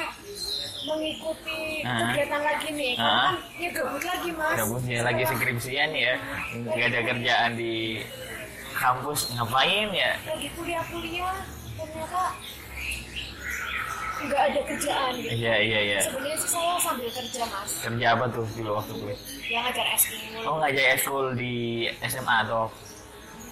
mengikuti 0.80 1.84
Ah. 1.84 1.98
kegiatan 2.08 2.40
lagi 2.40 2.68
nih 2.72 2.92
karena 2.96 3.12
Ah. 3.12 3.28
kan 3.28 3.36
ya 3.54 3.68
gabut 3.70 4.02
lagi 4.02 4.30
mas 4.32 4.56
Gabutnya 4.56 4.98
lagi 5.02 5.22
Setelah- 5.22 5.36
skripsian 5.36 5.90
ya. 5.92 6.14
Nggak 6.56 6.86
ada 6.88 7.00
kerjaan 7.04 7.50
di 7.54 7.74
kampus 8.72 9.20
ngapain 9.34 9.88
ya? 9.92 10.10
lagi 10.24 10.48
kuliah-kuliah 10.54 11.36
ternyata 11.76 12.22
nggak 14.20 14.42
ada 14.44 14.60
kerjaan 14.64 15.12
gitu 15.14 15.30
Iya, 15.30 15.54
iya, 15.58 15.78
iya. 15.84 15.98
sebenarnya 16.00 16.36
sih 16.36 16.50
saya 16.50 16.74
sambil 16.78 17.08
kerja 17.08 17.42
mas 17.44 17.70
Kerja 17.78 18.06
apa 18.10 18.24
tuh 18.28 18.44
dulu 18.52 18.70
waktu 18.74 18.92
kuliah? 18.94 19.18
yang 19.46 19.62
ngajar 19.64 19.86
eskul 19.90 20.18
Oh 20.42 20.56
ngajak 20.58 20.86
ekskul 20.92 21.26
di 21.34 21.54
SMA 22.02 22.36
atau 22.42 22.66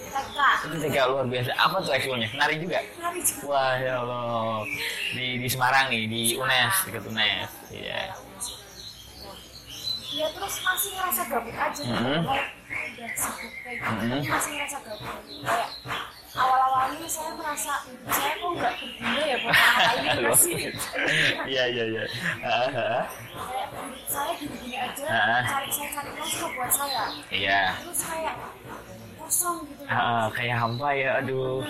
TK 0.09 0.39
itu 0.65 0.77
tiga 0.81 1.03
luar 1.07 1.29
biasa. 1.29 1.53
Apa 1.55 1.77
tuh 1.79 1.93
ekskulnya? 1.93 2.25
Nari 2.33 2.57
juga? 2.57 2.81
hari 2.97 3.21
juga 3.21 3.45
Wah 3.45 3.77
ya 3.77 4.01
Allah. 4.01 4.65
Di 5.13 5.37
di 5.37 5.45
Semarang 5.47 5.93
nih, 5.93 6.09
di 6.09 6.23
UNES, 6.35 6.75
dekat 6.85 7.05
UNES. 7.05 7.51
Iya. 7.69 8.01
ya 10.09 10.27
terus 10.33 10.55
masih 10.59 10.91
ngerasa 10.97 11.23
gabut 11.29 11.53
aja 11.53 11.83
Mhm. 11.85 12.25
kayak 12.25 12.49
udah 12.89 13.11
sibuk 13.13 13.53
kayak 13.61 13.81
tapi 13.85 14.25
masih 14.25 14.51
ngerasa 14.57 14.79
gabut 14.81 15.13
kayak 15.45 15.69
awal-awalnya 16.37 17.07
saya 17.07 17.31
merasa 17.33 17.75
saya 18.07 18.33
kok 18.35 18.51
nggak 18.53 18.73
berguna 18.77 19.21
ya 19.23 19.37
buat 19.41 19.57
lain 19.57 20.29
sih 20.37 20.55
Iya 21.47 21.65
iya 21.67 21.85
iya. 21.87 22.05
Saya 24.07 24.33
gini-gini 24.37 24.77
aja 24.77 25.05
Ah. 25.07 25.43
cari 25.47 25.69
saya 25.69 25.89
cari 25.93 26.11
kosong 26.15 26.53
buat 26.53 26.71
saya 26.71 27.03
Iya. 27.29 27.61
terus 27.81 28.01
kayak 28.05 28.35
kosong 29.17 29.57
gitu 29.67 29.83
Ah, 29.87 30.27
kayak 30.31 30.57
hampa 30.57 30.89
ya, 30.93 31.11
aduh. 31.19 31.61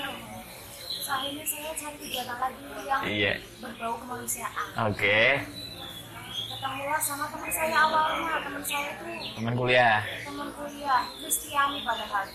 Akhirnya 1.06 1.44
saya 1.44 1.70
cari 1.72 1.96
kegiatan 1.96 2.36
lagi 2.36 2.64
yang 2.82 3.02
Iya. 3.02 3.32
berbau 3.58 3.94
kemanusiaan 3.98 4.66
Oke. 4.84 5.20
ketemulah 6.48 6.98
sama 6.98 7.24
teman 7.28 7.46
saya 7.48 7.76
awalnya 7.80 8.34
teman 8.42 8.62
saya 8.62 8.88
itu 8.92 9.04
Teman 9.32 9.54
kuliah. 9.54 9.98
teman 10.22 10.48
kuliah 10.52 11.02
Kristiani 11.16 11.78
padahal 11.80 12.26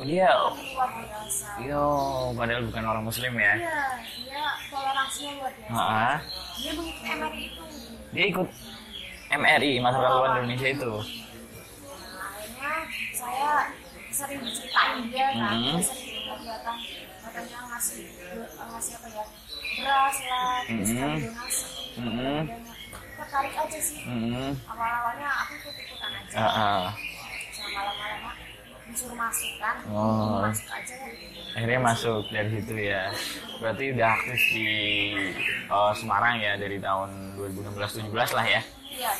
Dia 0.00 0.28
tapi 0.32 0.64
luar 0.70 0.90
biasa 0.96 1.46
Yo, 1.60 1.84
padahal 2.32 2.62
bukan 2.64 2.84
orang 2.84 3.04
muslim 3.04 3.32
ya. 3.34 3.52
iya 3.54 3.78
dia 4.16 4.42
toleransinya 4.66 5.32
luar 5.36 5.52
biasa 5.52 5.76
Ah, 5.76 6.16
dia 6.56 6.70
mengikuti 6.72 7.08
MRI 7.10 7.42
itu 7.46 7.64
dia 8.10 8.24
ikut 8.26 8.48
MRI, 9.30 9.72
Masyarakat 9.78 10.10
Relawan 10.10 10.30
Indonesia 10.40 10.68
itu. 10.68 10.92
Nah, 10.98 12.26
akhirnya 12.26 12.72
saya 13.12 13.52
sering 14.10 14.40
diceritain 14.40 14.98
dia 15.06 15.26
kan 15.30 15.54
dia 15.54 15.78
sering 15.80 16.02
ikut 16.18 16.34
kegiatan 16.34 16.76
katanya 17.20 17.58
ngasih 17.68 18.00
ngasih 18.50 18.92
apa 18.96 19.08
ya 19.08 19.24
beras 19.76 20.16
lah 20.24 20.58
Mhm. 20.66 20.96
kami 20.98 21.20
donasi 21.22 21.64
Mhm. 21.92 22.40
Dan 22.42 22.60
tertarik 23.16 23.54
aja 23.54 23.78
sih 23.78 23.98
Hmm. 24.02 24.50
awal-awalnya 24.66 25.28
aku 25.38 25.52
ikut-ikutan 25.60 26.10
aja 26.16 26.34
Ah, 26.34 26.50
ah. 26.50 26.84
sama 27.52 27.80
lama-lama 27.86 28.29
disuruh 29.00 29.16
masuk 29.16 29.52
kan 29.56 29.76
Oh. 29.88 30.44
masuk 30.44 30.68
aja 30.68 30.94
ya 31.00 31.08
Akhirnya 31.50 31.80
masuk 31.82 32.22
dari 32.30 32.48
situ 32.52 32.74
ya. 32.78 33.10
Berarti 33.58 33.84
udah 33.90 34.08
aktif 34.12 34.38
di 34.54 34.68
eh, 35.66 35.92
Semarang 35.98 36.36
ya 36.38 36.52
dari 36.54 36.76
tahun 36.78 37.10
2016-17 37.40 38.36
lah 38.36 38.46
ya. 38.46 38.60
iya 38.86 39.10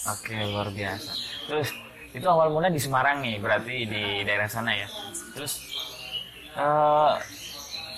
2016 0.00 0.10
Oke, 0.10 0.34
luar 0.48 0.68
biasa. 0.72 1.10
Terus 1.46 1.68
itu 2.10 2.26
awal 2.26 2.48
mula 2.50 2.66
di 2.66 2.80
Semarang 2.82 3.20
nih, 3.22 3.36
berarti 3.38 3.84
di 3.84 4.24
daerah 4.24 4.48
sana 4.48 4.72
ya. 4.74 4.88
Terus 5.36 5.60
eh, 6.56 7.12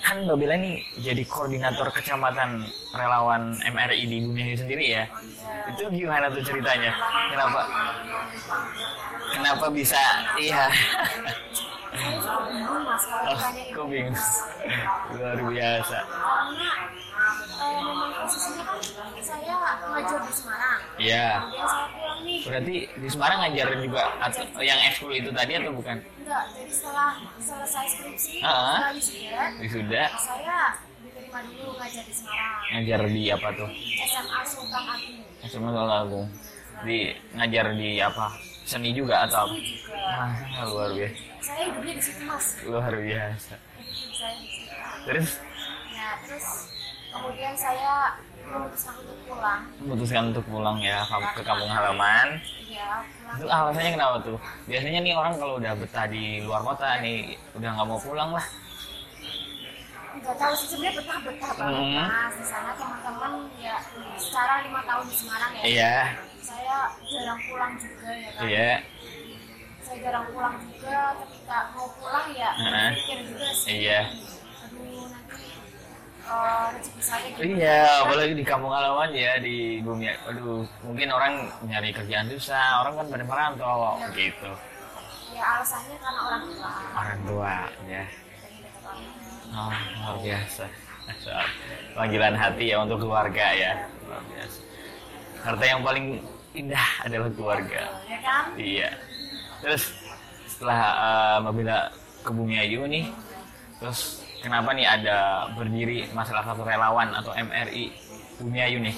kan 0.03 0.15
Mbak 0.19 0.35
Bella 0.37 0.55
ini 0.59 0.83
jadi 0.99 1.23
koordinator 1.25 1.89
kecamatan 1.89 2.59
relawan 2.91 3.55
MRI 3.65 4.03
di 4.03 4.17
dunia 4.19 4.45
ini 4.45 4.57
sendiri 4.59 4.85
ya. 4.93 5.03
Itu 5.73 5.89
gimana 5.89 6.27
tuh 6.29 6.43
ceritanya? 6.43 6.91
Kenapa? 7.33 7.61
Kenapa 9.33 9.65
bisa? 9.73 9.99
Iya. 10.37 10.65
Oh, 13.23 13.37
kok 13.73 13.85
bingung? 13.89 14.17
Luar 15.13 15.37
biasa. 15.45 15.99
saya 19.23 19.55
ngajar 19.93 20.19
di 20.27 20.33
Semarang 20.35 20.79
Iya. 20.99 21.27
Berarti 22.43 22.75
di 22.91 23.07
Semarang 23.07 23.37
ngajarin 23.45 23.79
juga 23.87 24.03
atau 24.19 24.61
yang 24.61 24.79
ekskul 24.89 25.11
itu 25.15 25.29
tadi 25.31 25.53
atau 25.57 25.71
bukan? 25.71 25.97
enggak 26.23 26.43
jadi 26.55 26.71
setelah 26.71 27.11
selesai 27.35 27.85
skripsi 27.99 28.35
Ah. 28.43 28.95
setelah 28.95 29.59
wisuda 29.59 30.03
saya 30.15 30.59
diterima 31.03 31.39
dulu 31.51 31.71
ngajar 31.79 32.03
di 32.07 32.13
Semarang 32.15 32.55
ngajar 32.73 32.99
di 33.11 33.23
apa 33.31 33.47
tuh? 33.55 33.69
SMA 34.07 34.39
Sultan 34.47 34.83
Agung 34.87 35.17
SMA 35.43 35.71
Agung. 35.71 36.27
Di 36.83 36.97
ngajar 37.35 37.65
di 37.75 37.89
apa? 37.99 38.27
Seni 38.63 38.89
juga 38.91 39.23
atau 39.23 39.51
juga 39.51 39.99
Ah, 40.05 40.31
luar 40.65 40.89
biasa. 40.91 41.15
saya 41.39 41.61
hidupnya 41.67 41.93
di 41.93 42.01
situ 42.01 42.21
mas 42.23 42.45
Luar 42.63 42.91
biasa. 42.91 43.55
saya 44.13 44.33
di 44.33 44.47
situ 44.47 44.73
Terus 45.03 45.29
ya 45.89 46.07
terus 46.21 46.47
kemudian 47.09 47.53
saya 47.53 47.93
memutuskan 48.43 48.93
untuk 48.97 49.17
pulang 49.25 49.61
memutuskan 49.77 50.23
untuk 50.29 50.45
pulang 50.45 50.77
ya 50.79 50.99
ke 51.31 51.41
kampung 51.41 51.67
halaman. 51.69 52.27
ya 52.65 52.89
pulang 53.03 53.35
Itu 53.35 53.45
alasannya 53.45 53.91
kenapa 53.93 54.17
tuh? 54.21 54.37
Biasanya 54.65 54.99
nih 55.01 55.13
orang 55.13 55.33
kalau 55.35 55.55
udah 55.55 55.71
betah 55.73 56.05
di 56.05 56.23
luar 56.41 56.61
kota 56.61 56.99
nih 56.99 57.17
udah 57.53 57.69
nggak 57.69 57.87
mau 57.87 57.99
pulang 57.99 58.31
lah. 58.31 58.45
nggak 60.13 60.35
tahu 60.35 60.53
sih 60.53 60.67
sebenarnya 60.69 60.93
betah 60.99 61.19
betah 61.21 61.51
banget 61.53 61.73
Hmm. 61.75 62.05
mas 62.05 62.33
di 62.33 62.45
sana 62.45 62.71
teman-teman 62.73 63.31
ya 63.57 63.75
secara 64.15 64.61
lima 64.61 64.81
tahun 64.83 65.03
di 65.03 65.15
Semarang 65.15 65.51
ya 65.51 65.63
Iya, 65.65 65.95
saya 66.43 66.77
jarang 67.07 67.39
pulang 67.47 67.71
juga 67.79 68.09
ya 68.11 68.29
kan 68.35 68.43
iya, 68.45 68.71
saya 69.79 69.97
jarang 70.03 70.25
pulang 70.31 70.55
juga 70.67 70.99
ketika 71.23 71.57
mau 71.71 71.87
pulang 71.95 72.27
ya 72.35 72.51
Heeh. 72.51 72.89
mikir 72.99 73.19
juga 73.31 73.47
sih 73.55 73.71
iya. 73.79 74.01
aduh 74.63 75.07
nanti 75.07 75.45
eh, 76.23 76.65
rezeki 76.75 77.01
saya 77.01 77.27
Iya, 77.39 77.79
apalagi 78.03 78.33
di 78.35 78.45
kampung 78.47 78.71
halaman 78.71 79.11
ya 79.11 79.35
di 79.43 79.83
bumi. 79.83 80.07
Aduh, 80.07 80.63
mungkin 80.87 81.11
orang 81.11 81.51
nyari 81.67 81.91
kerjaan 81.91 82.31
susah, 82.31 82.79
orang 82.79 82.95
kan 82.95 83.05
pada 83.11 83.23
merantau 83.27 83.99
gitu. 84.15 84.51
ya 85.35 85.43
alasannya 85.59 85.97
karena 85.99 86.21
orang 86.29 86.43
tua 86.47 86.71
Orang 86.93 87.19
tua 87.27 87.53
ya. 87.89 88.03
Oh, 89.53 89.73
luar 89.99 90.17
biasa. 90.23 90.65
Panggilan 91.93 92.35
hati 92.39 92.71
ya 92.73 92.77
untuk 92.81 93.03
keluarga 93.05 93.45
ya. 93.53 93.85
Luar 94.07 94.23
biasa. 94.31 94.59
Harta 95.43 95.63
yang 95.67 95.81
paling 95.83 96.23
indah 96.53 96.87
adalah 97.01 97.29
keluarga. 97.29 97.81
ya 98.03 98.19
kan 98.19 98.43
Iya. 98.55 98.89
Terus 99.59 99.83
setelah 100.45 100.79
uh, 100.93 101.35
Mbak 101.41 101.53
Bella 101.55 101.79
ke 102.21 102.29
Bumi 102.29 102.55
Ayu 102.55 102.85
nih, 102.85 103.09
terus 103.77 103.99
kenapa 104.39 104.71
nih 104.71 104.85
ada 104.85 105.17
berdiri 105.51 106.07
masalah 106.11 106.43
satu 106.43 106.61
relawan 106.61 107.09
atau 107.11 107.31
MRI 107.31 107.91
Bumi 108.37 108.59
Ayu 108.59 108.79
nih? 108.79 108.95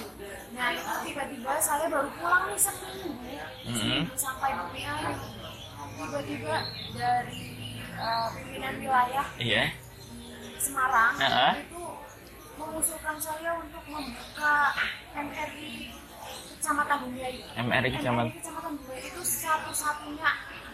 nah 0.51 0.71
itu 0.71 0.87
tiba-tiba 1.03 1.51
saya 1.59 1.83
baru 1.85 2.07
pulang 2.15 2.47
nih 2.47 2.55
seminggu 2.55 3.11
Mhm. 3.67 4.07
sampai 4.15 4.55
BPA 4.55 4.95
tiba-tiba 5.93 6.55
dari 6.95 7.43
eh, 7.91 8.27
pimpinan 8.31 8.75
wilayah 8.77 9.27
Iya. 9.35 9.63
Semarang 10.55 11.13
Heeh. 11.17 11.53
itu 11.61 11.83
mengusulkan 12.55 13.17
saya 13.17 13.51
untuk 13.53 13.83
membuka 13.85 14.55
MRI 15.13 15.91
Kecamatan 16.65 16.97
Bumiayu. 16.97 17.45
MRI 17.61 17.89
Kecamatan. 17.93 18.25
MRI 18.25 18.41
Kecamatan 18.41 18.71
Bumiayu 18.81 19.05
itu 19.13 19.21
satu-satunya 19.21 20.29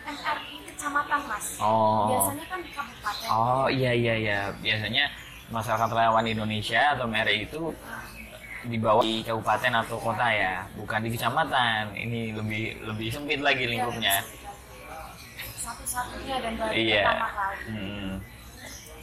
MRI 0.08 0.56
Kecamatan 0.72 1.20
Mas. 1.28 1.46
Oh. 1.60 2.08
Biasanya 2.08 2.46
kan 2.48 2.60
di 2.64 2.72
kabupaten. 2.72 3.28
Oh 3.28 3.68
iya 3.68 3.92
iya 3.92 4.16
iya. 4.16 4.40
Biasanya 4.64 5.12
masyarakat 5.52 5.90
relawan 5.92 6.24
Indonesia 6.24 6.96
atau 6.96 7.12
MRI 7.12 7.44
itu 7.44 7.76
dibawa 8.72 9.04
di 9.04 9.20
kabupaten 9.20 9.72
atau 9.84 10.00
kota 10.00 10.32
ya, 10.32 10.64
bukan 10.80 11.04
di 11.04 11.12
kecamatan. 11.12 11.92
Ini 11.92 12.40
lebih 12.40 12.64
lebih 12.88 13.08
sempit 13.12 13.44
lagi 13.44 13.68
lingkupnya. 13.68 14.24
Satu-satunya 15.60 16.40
dan 16.40 16.56
baru 16.56 16.72
Iya. 16.72 17.04
pertama 17.04 17.30
kali. 17.36 17.58
Hmm. 17.68 18.12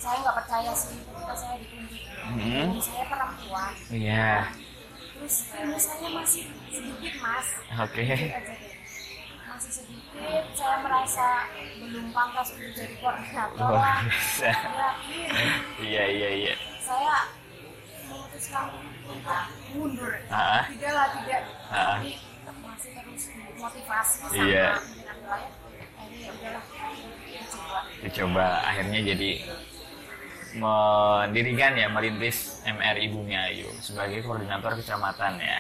Saya 0.00 0.16
nggak 0.24 0.36
percaya 0.40 0.72
sih 0.72 0.96
saya 1.36 1.56
ditunjuk. 1.60 2.00
Hmm. 2.32 2.80
Saya 2.80 3.04
perempuan. 3.12 3.72
Iya. 3.92 4.32
Terus 5.18 5.36
ilmu 5.50 5.78
saya 5.78 6.08
masih 6.14 6.44
sedikit 6.70 7.14
mas. 7.18 7.46
Oke. 7.82 8.02
Deh. 8.06 8.30
Masih 9.48 9.72
sedikit. 9.82 10.42
Saya 10.54 10.76
merasa 10.78 11.26
belum 11.82 12.06
pantas 12.14 12.54
untuk 12.54 12.70
jadi 12.70 12.94
koordinator. 13.02 13.70
Lah. 13.74 14.00
Yakin. 14.38 15.28
Iya 15.82 16.04
iya 16.06 16.28
iya. 16.30 16.54
saya 16.78 17.28
memutuskan 18.08 18.72
untuk 19.04 19.42
mundur. 19.74 20.12
Ah. 20.30 20.64
Tidak 20.70 20.92
lah, 20.94 21.06
tidak. 21.20 21.42
Ah. 21.68 21.98
Tapi 22.00 22.10
masih 22.64 22.90
terus 22.96 23.22
motivasi 23.58 24.14
sama 24.22 24.32
Iya. 24.32 24.66
pimpinan 24.80 25.16
wilayah. 25.20 25.50
Akhirnya 25.98 26.18
ya 26.22 26.30
udahlah, 26.32 26.62
coba. 27.50 27.78
Dicoba 28.00 28.46
akhirnya 28.64 29.00
jadi 29.04 29.30
mendirikan 30.58 31.78
ya 31.78 31.86
merintis 31.86 32.60
MRI 32.66 33.06
Bumi 33.14 33.34
Ayu 33.38 33.70
sebagai 33.78 34.26
koordinator 34.26 34.74
kecamatan 34.74 35.38
ya 35.38 35.58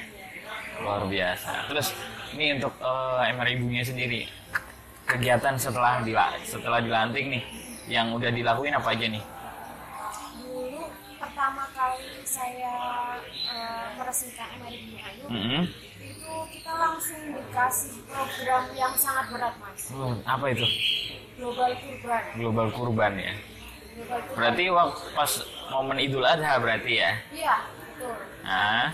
luar 0.82 1.06
biasa. 1.06 1.70
Terus 1.70 1.94
ini 2.34 2.58
untuk 2.58 2.74
eh, 2.82 3.32
MRI 3.34 3.54
Bumi 3.62 3.82
sendiri 3.82 4.26
kegiatan 5.08 5.56
setelah 5.56 6.04
dila 6.04 6.36
setelah 6.44 6.84
dilantik 6.84 7.24
nih 7.24 7.42
yang 7.88 8.12
udah 8.12 8.28
dilakuin 8.28 8.76
apa 8.76 8.92
aja 8.92 9.06
nih? 9.08 9.22
Dulu 10.44 10.82
pertama 11.16 11.64
kali 11.72 12.20
saya 12.26 12.74
eh, 13.24 13.86
meresmikan 13.96 14.48
MRI 14.60 14.78
Bumi 14.84 15.00
Ayu, 15.00 15.24
Mm-mm. 15.30 15.62
itu 16.02 16.32
kita 16.58 16.72
langsung 16.76 17.22
dikasih 17.32 17.94
program 18.10 18.64
yang 18.76 18.92
sangat 18.98 19.26
berat, 19.32 19.54
Mas. 19.62 19.82
Oh, 19.94 20.12
apa 20.26 20.44
itu? 20.52 20.66
Global 21.38 21.70
Kurban. 21.78 22.22
Global 22.34 22.68
Kurban 22.74 23.14
ya. 23.14 23.34
Berarti 24.32 24.64
waktu 24.68 25.02
pas 25.12 25.32
momen 25.68 25.98
Idul 25.98 26.24
Adha 26.24 26.58
berarti 26.58 26.92
ya. 27.02 27.10
Iya, 27.30 27.54
betul. 27.66 28.14
Nah, 28.44 28.86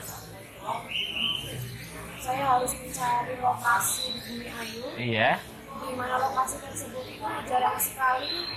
Saya 2.19 2.57
harus 2.57 2.73
mencari 2.73 3.37
lokasi 3.37 4.05
di 4.09 4.21
Bumi 4.25 4.47
Ayu. 4.49 4.85
iya. 4.97 5.31
di 5.75 5.93
mana 5.93 6.17
lokasi 6.17 6.57
tersebut 6.57 7.05
itu 7.05 7.21
jarang 7.45 7.77
sekali 7.77 8.49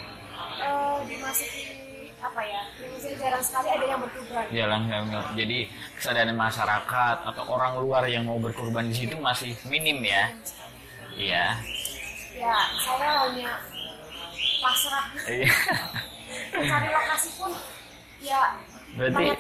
eh, 0.64 0.98
dimasuki 1.04 1.64
apa 2.18 2.40
ya 2.40 2.62
misalnya 2.80 3.18
jarang 3.20 3.44
sekali 3.44 3.68
ada 3.68 3.86
yang 3.86 4.00
berkurban 4.00 4.44
jalan 4.48 4.82
jadi 5.36 5.58
kesadaran 6.00 6.38
masyarakat 6.40 7.18
atau 7.28 7.44
orang 7.52 7.74
luar 7.84 8.08
yang 8.08 8.24
mau 8.24 8.40
berkorban 8.40 8.88
di 8.88 8.96
situ 8.96 9.20
masih 9.20 9.52
minim 9.68 10.00
ya 10.00 10.32
iya 11.20 11.46
ya 12.32 12.56
saya 12.80 13.28
hanya 13.28 13.52
pasrah 14.64 15.06
Iya. 15.28 15.52
mencari 16.58 16.90
lokasi 16.90 17.30
pun 17.36 17.52
ya 18.18 18.44
berarti 18.98 19.24
di 19.24 19.32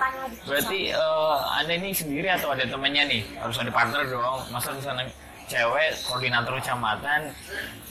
berarti 0.45 0.79
eh, 0.93 1.37
anda 1.57 1.73
ini 1.73 1.89
sendiri 1.91 2.27
atau 2.29 2.53
ada 2.53 2.63
temannya 2.63 3.03
nih 3.09 3.21
harus 3.37 3.57
ada 3.57 3.71
partner 3.71 4.05
dong 4.05 4.39
masa 4.49 4.69
di 4.71 4.81
sana 4.81 5.01
cewek 5.47 5.91
koordinator 6.05 6.53
kecamatan 6.59 7.33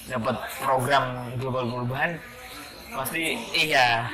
dapat 0.06 0.36
program 0.60 1.04
global 1.36 1.64
perubahan 1.66 2.14
pasti 2.92 3.34
iya 3.50 4.06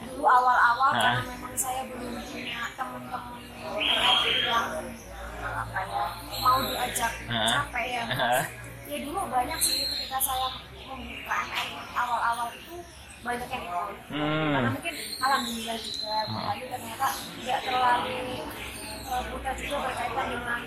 dulu 0.00 0.24
awal-awal 0.24 0.90
Nah. 0.90 1.00
karena 1.16 1.22
memang 1.30 1.54
saya 1.54 1.80
belum 1.86 2.14
punya 2.20 2.60
teman-teman 2.74 3.40
yang 3.80 4.76
apa 5.40 5.80
ya 5.80 6.02
mau 6.36 6.58
diajak 6.60 7.12
Nah. 7.26 7.48
capek 7.64 7.86
ya. 7.88 8.02
Nah. 8.06 8.42
ya 8.84 8.96
dulu 9.00 9.20
banyak 9.24 9.56
sih 9.56 9.86
ketika 9.86 10.18
saya 10.20 10.46
membuka 10.84 11.36
MRI 11.48 11.72
awal-awal 11.94 12.48
itu 12.52 12.76
banyak 13.20 13.48
yang 13.52 13.64
ikut 13.68 13.94
Hmm. 14.10 14.52
karena 14.56 14.70
mungkin 14.72 14.94
alhamdulillah 15.20 15.76
juga 15.76 16.14
Bu 16.24 16.38
Ayu 16.40 16.64
ternyata 16.72 17.06
tidak 17.36 17.60
terlalu 17.68 18.16
uh, 19.06 19.22
buta 19.28 19.50
juga 19.60 19.76
berkaitan 19.84 20.26
dengan 20.32 20.60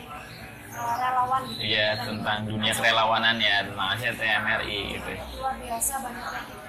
uh, 0.77 0.95
relawan 1.01 1.41
gitu. 1.49 1.61
Iya 1.65 1.87
tentang 2.05 2.39
dunia 2.45 2.73
kerelawanan 2.77 3.35
ya 3.41 3.55
tentang 3.65 3.89
ACTMRI 3.97 4.79
gitu. 4.97 5.11
Luar 5.41 5.55
biasa 5.57 5.93
banyak 6.05 6.25
yang 6.29 6.45
ikut 6.45 6.61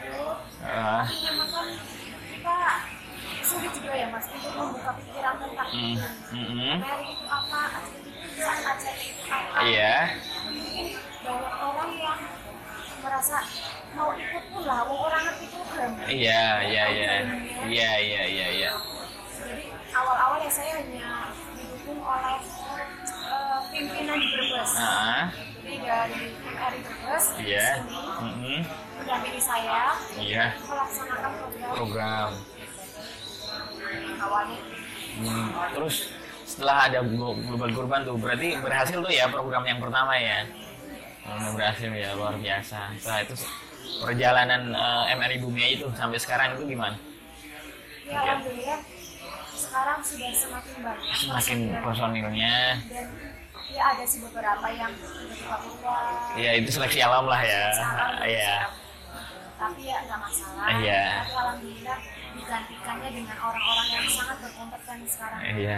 Eh, 0.64 1.02
tapi 1.04 1.16
memang 1.28 1.48
kan 1.52 1.68
kita 2.32 2.56
sulit 3.44 3.72
juga 3.76 3.92
ya 3.92 4.06
mas 4.08 4.24
untuk 4.32 4.52
membuka 4.56 4.90
pikiran 4.96 5.34
tentang 5.36 5.68
mm, 5.68 5.92
itu. 5.92 6.08
Mm, 6.32 6.46
mm. 6.48 6.76
MRI 6.80 7.08
itu 7.12 7.26
apa 7.28 7.60
ACT 8.40 8.86
itu 9.04 9.22
apa? 9.28 9.56
Iya. 9.68 9.94
Mungkin 10.48 10.86
banyak 11.24 11.54
orang 11.60 11.90
yang 12.00 12.20
merasa 13.04 13.36
mau 13.94 14.10
ikut 14.12 14.44
pun 14.48 14.62
lah 14.62 14.80
orang 14.82 15.22
ngerti 15.24 15.46
program 15.48 15.90
iya 16.04 16.42
iya 16.62 16.84
iya 16.88 17.12
iya 17.64 17.90
iya 17.96 18.22
iya 18.24 18.46
iya 18.50 18.70
jadi 19.36 19.64
awal-awal 19.92 20.38
ya 20.38 20.50
saya 20.50 20.72
hanya 20.76 21.10
didukung 21.52 22.00
oleh 22.00 22.36
eh, 23.24 23.58
tim 23.70 23.84
pimpinan 23.86 24.16
di 24.16 24.26
Brebes. 24.28 24.70
Ah, 24.74 25.24
Jadi 25.56 25.74
dari 25.80 26.22
MRI 26.44 26.78
Brebes 26.80 27.24
iya. 27.40 27.68
Mm-mm. 28.18 28.58
mendampingi 28.96 29.40
saya 29.40 29.94
Iya, 30.14 30.44
melaksanakan 30.60 31.30
program 31.34 31.70
program. 31.72 32.28
awalnya. 34.16 34.58
Hmm, 35.14 35.46
terus 35.72 35.94
setelah 36.44 36.76
ada 36.84 36.98
glo- 37.02 37.38
global 37.38 37.70
kurban 37.70 38.00
tuh 38.02 38.16
berarti 38.16 38.58
berhasil 38.58 38.98
tuh 38.98 39.12
ya 39.12 39.26
program 39.28 39.62
yang 39.62 39.78
pertama 39.78 40.14
ya. 40.16 40.42
Hmm, 41.22 41.54
berhasil 41.54 41.88
ya 41.88 42.12
luar 42.12 42.34
biasa. 42.36 42.92
Setelah 42.96 43.20
itu 43.22 43.34
perjalanan 44.00 44.62
eh, 44.70 45.14
MRI 45.14 45.38
Bumi 45.38 45.62
itu 45.74 45.86
sampai 45.92 46.16
sekarang 46.16 46.54
itu 46.54 46.64
gimana? 46.66 46.96
Ya 48.04 48.20
alhamdulillah 48.20 48.80
sekarang 49.54 49.98
sudah 50.00 50.30
semakin 50.30 50.74
banyak 50.80 51.12
Semakin 51.14 51.58
personil. 51.72 51.82
personilnya, 51.82 52.56
dan 52.84 53.06
ya 53.66 53.82
ada 53.88 54.04
sih 54.04 54.20
beberapa 54.20 54.66
yang 54.68 54.92
sudah 54.94 55.58
keluar 55.58 56.04
ya 56.36 56.50
itu 56.54 56.68
seleksi 56.68 57.00
alam 57.00 57.24
lah 57.24 57.40
ya. 57.40 57.64
Iya. 58.20 58.54
tapi 59.54 59.82
ya 59.84 59.96
nggak 60.04 60.18
masalah 60.20 60.66
Iya. 60.76 61.02
tapi 61.16 61.32
alhamdulillah 61.32 61.98
digantikannya 62.34 63.10
dengan 63.14 63.36
orang-orang 63.40 63.86
yang 63.88 64.04
sangat 64.06 64.36
berkompeten 64.40 64.98
sekarang 65.06 65.40
Iya. 65.48 65.76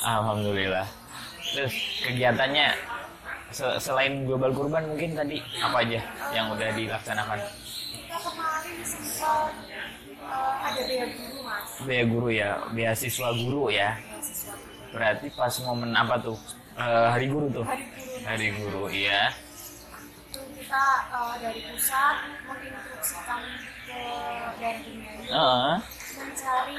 Alhamdulillah. 0.00 0.86
Terus 1.52 1.74
kegiatannya 2.00 2.66
selain 3.54 4.24
global 4.24 4.50
kurban 4.50 4.84
mungkin 4.88 5.12
tadi 5.12 5.38
apa 5.60 5.84
aja 5.84 6.00
yang 6.32 6.48
udah 6.50 6.68
dilaksanakan? 6.72 7.38
kita 7.92 8.16
kemarin 8.18 8.76
sempat 8.82 9.52
eh, 10.20 10.54
ada 10.64 10.80
bea 10.88 11.06
guru 11.12 11.38
mas 11.44 11.68
Bea 11.84 12.04
guru 12.08 12.28
ya, 12.32 12.50
beasiswa 12.72 13.28
guru 13.36 13.68
ya. 13.68 13.96
beasiswa 13.96 14.54
Berarti 14.92 15.26
pas 15.32 15.54
momen 15.64 15.92
apa 15.92 16.16
tuh? 16.20 16.36
Eh, 16.72 17.06
hari 17.12 17.26
guru 17.28 17.46
tuh. 17.52 17.64
hari 17.64 17.84
guru 17.92 18.20
Hari 18.22 18.48
guru, 18.54 18.82
iya. 18.88 19.22
itu 20.32 20.40
kita 20.56 20.84
eh, 21.12 21.34
dari 21.42 21.60
pusat 21.68 22.16
menginstruksikan 22.48 23.42
ke 23.84 23.98
daerah 24.62 24.74
Heeh. 25.28 25.74
mencari 26.16 26.78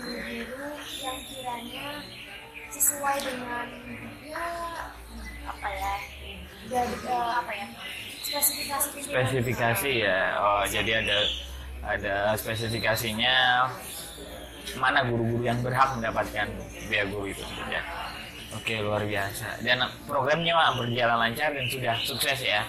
guru-guru 0.00 0.70
yang 1.02 1.18
kiranya 1.28 1.88
sesuai 2.70 3.16
dengan 3.20 3.66
ya 4.24 4.44
apa 5.44 5.68
ya 5.68 5.94
dari 6.68 6.94
eh, 7.04 7.32
apa 7.38 7.52
ya 7.52 7.66
spesifikasi 8.24 8.88
Spesifikasi 9.04 9.90
ya. 10.00 10.20
Oh, 10.40 10.62
jadi 10.66 11.04
ada 11.04 11.18
ada 11.84 12.14
spesifikasinya 12.34 13.68
mana 14.80 15.04
guru-guru 15.06 15.44
yang 15.44 15.60
berhak 15.60 15.94
mendapatkan 15.94 16.48
bea 16.88 17.04
guru 17.06 17.30
itu 17.30 17.44
ya. 17.68 17.82
Oke, 18.54 18.80
luar 18.80 19.02
biasa. 19.04 19.60
Dan 19.66 19.82
programnya 20.06 20.54
Mak, 20.54 20.70
berjalan 20.78 21.18
lancar 21.28 21.50
dan 21.52 21.66
sudah 21.66 21.94
sukses 22.06 22.38
ya. 22.38 22.62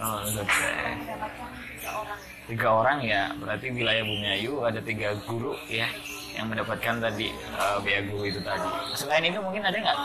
Oh, 0.00 0.22
sukses. 0.24 0.96
mendapatkan 1.02 1.50
tiga 1.76 1.90
orang 1.92 2.18
Tiga 2.46 2.68
orang 2.70 2.98
ya, 3.04 3.22
berarti 3.36 3.66
wilayah 3.70 4.02
Bumiayu 4.06 4.54
ada 4.64 4.80
tiga 4.82 5.14
guru 5.28 5.54
ya 5.70 5.86
yang 6.32 6.46
mendapatkan 6.46 6.94
tadi 7.00 7.28
eh, 7.32 7.76
bea 7.80 8.00
guru 8.04 8.24
itu 8.24 8.40
tadi. 8.40 8.68
Selain 8.94 9.22
itu 9.22 9.38
mungkin 9.38 9.62
ada 9.62 9.74
nggak 9.74 9.98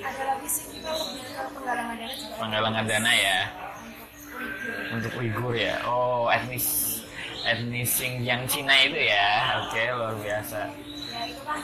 ada 0.00 0.22
lagi 0.24 0.48
sih 0.48 0.64
kita 0.72 0.90
lebih 0.90 1.24
ke 1.26 1.42
penggalangan 1.52 1.96
dana 1.96 2.14
juga 2.14 2.34
penggalangan 2.38 2.84
dana 2.86 3.12
ya 3.12 3.38
untuk 4.92 5.12
Uyghur. 5.14 5.50
Uighur 5.50 5.54
ya? 5.56 5.74
Oh, 5.84 6.28
etnis 6.28 6.66
etnis 7.42 7.90
Xinjiang 7.90 8.44
Cina 8.46 8.74
itu 8.78 8.98
ya. 8.98 9.28
Oke, 9.64 9.80
luar 9.90 10.14
biasa. 10.16 10.60
ya 11.06 11.20
itu 11.24 11.40
kan 11.42 11.58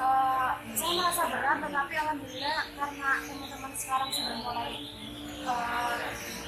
eh, 0.00 0.50
saya 0.74 0.92
merasa 0.96 1.22
berat 1.28 1.56
tetapi 1.60 1.94
alhamdulillah 1.96 2.58
karena 2.74 3.08
teman-teman 3.22 3.72
sekarang 3.74 4.10
sudah 4.10 4.36
mulai 4.40 4.72
eh, 5.40 5.94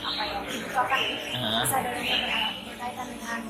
apa 0.02 0.22
ya 0.26 0.38
dibukakan 0.42 1.00
kesadarannya 1.62 2.16
ber- 2.18 2.52
berkaitan 2.66 3.06
dengan 3.14 3.40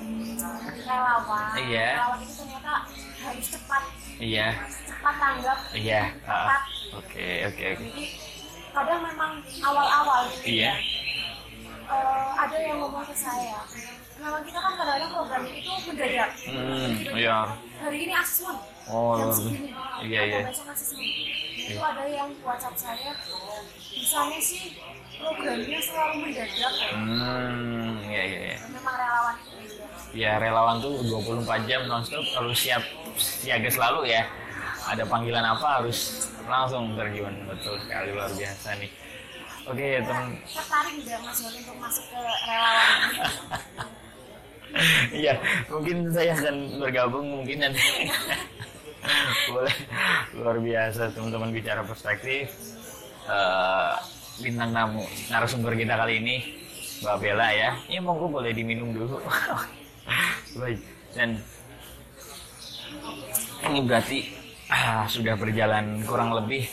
relawan 0.82 1.48
Iya. 1.56 1.88
relawan 1.96 2.20
itu 2.20 2.34
ternyata 2.36 2.72
harus 3.22 3.46
cepat 3.48 3.82
Iya, 4.18 4.48
cepat 4.84 5.14
tanggap 5.16 5.58
iya. 5.72 6.02
ah. 6.22 6.46
cepat 6.46 6.62
Oke, 6.94 7.28
oke, 7.46 7.64
oke. 7.72 7.84
jadi 7.88 8.04
kadang 8.70 9.00
memang 9.02 9.32
awal-awal 9.60 10.20
gitu 10.30 10.44
Iya. 10.46 10.72
ya, 10.72 10.74
eh, 11.84 12.28
ada 12.38 12.56
yang 12.58 12.78
ngomong 12.78 13.02
ke 13.02 13.14
saya 13.14 13.58
memang 14.14 14.42
kita 14.42 14.54
kan 14.56 14.72
kadang-kadang 14.72 15.10
programnya 15.12 15.52
itu 15.52 15.70
mendadak 15.84 16.30
Hmm, 16.44 16.90
iya. 17.12 17.38
hari 17.78 17.98
ini 18.00 18.14
asesmen 18.14 18.56
Oh, 18.84 19.14
jam 19.14 19.24
luar 19.24 19.34
segini. 19.36 19.70
Iya, 20.02 20.20
iya. 20.24 20.38
besok 20.44 20.66
asesmen 20.68 21.06
itu 21.54 21.78
ada 21.78 22.02
yang 22.04 22.28
WhatsApp 22.40 22.74
saya 22.76 23.10
misalnya 23.92 24.38
sih 24.38 24.74
programnya 25.16 25.78
selalu 25.80 26.14
mendadak 26.20 26.72
Hmm, 26.92 27.94
iya, 28.04 28.22
iya, 28.24 28.38
iya. 28.44 28.56
memang 28.68 28.94
relawan 28.94 29.34
itu 29.38 29.74
Ya, 30.12 30.36
relawan 30.36 30.76
tuh 30.78 30.92
24 31.00 31.64
jam 31.64 31.88
nonstop 31.88 32.20
harus 32.30 32.52
siap 32.54 32.84
siaga 33.18 33.68
selalu 33.68 34.12
ya. 34.12 34.22
Ada 34.82 35.06
panggilan 35.06 35.46
apa 35.46 35.82
harus 35.82 36.28
langsung 36.46 36.98
terjun. 36.98 37.34
Betul 37.46 37.78
sekali 37.82 38.10
luar 38.12 38.30
biasa 38.34 38.68
nih. 38.78 38.90
Oke, 39.62 40.02
teman 40.02 40.34
tertarik 40.42 40.94
juga 40.98 41.16
Mas 41.22 41.38
Yoli 41.38 41.58
untuk 41.62 41.78
masuk 41.78 42.04
ke 42.10 42.18
relawan 42.18 43.00
Iya, 45.12 45.34
mungkin 45.70 45.96
saya 46.10 46.32
akan 46.34 46.82
bergabung 46.82 47.26
mungkin 47.30 47.62
nanti. 47.62 48.10
Boleh, 49.52 49.76
luar 50.34 50.56
biasa 50.58 51.14
teman-teman 51.14 51.54
bicara 51.54 51.86
perspektif. 51.86 52.50
Eh, 53.22 53.92
bintang 54.42 54.74
tamu 54.74 55.06
narasumber 55.30 55.78
kita 55.78 55.94
kali 55.94 56.18
ini 56.18 56.36
Mbak 57.06 57.16
Bella 57.22 57.48
ya. 57.54 57.70
Ini 57.86 58.02
monggo 58.02 58.26
boleh 58.30 58.50
diminum 58.50 58.90
dulu. 58.90 59.22
Baik, 60.58 60.80
dan 61.14 61.38
ini 63.70 63.80
berarti 63.86 64.18
ah, 64.68 65.06
sudah 65.06 65.34
berjalan 65.38 66.02
kurang 66.04 66.34
lebih 66.34 66.66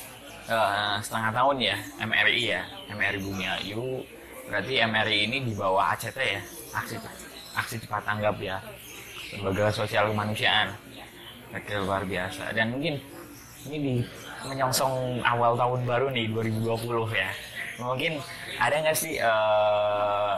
eh, 0.49 0.95
setengah 1.03 1.31
tahun 1.31 1.57
ya 1.61 1.75
MRI 2.01 2.43
ya 2.55 2.61
MRI 2.91 3.19
Bumi 3.21 3.45
Ayu. 3.45 4.03
Berarti 4.49 4.81
MRI 4.81 5.17
ini 5.29 5.37
di 5.45 5.53
bawah 5.53 5.93
ACT 5.93 6.17
ya 6.17 6.41
aksi 6.73 6.95
aksi 7.53 7.75
cepat 7.81 8.01
tanggap 8.05 8.35
ya 8.41 8.57
lembaga 9.37 9.69
sosial 9.69 10.09
kemanusiaan. 10.09 10.73
Oke, 11.49 11.73
luar 11.81 12.05
biasa. 12.05 12.53
Dan 12.53 12.77
mungkin 12.77 13.01
ini 13.69 13.77
di 13.77 13.93
menyongsong 14.45 15.21
awal 15.25 15.57
tahun 15.57 15.81
baru 15.85 16.07
nih 16.13 16.29
2020 16.33 17.09
ya. 17.13 17.29
Mungkin 17.79 18.21
ada 18.59 18.75
nggak 18.85 18.97
sih 18.97 19.17
eh, 19.21 20.35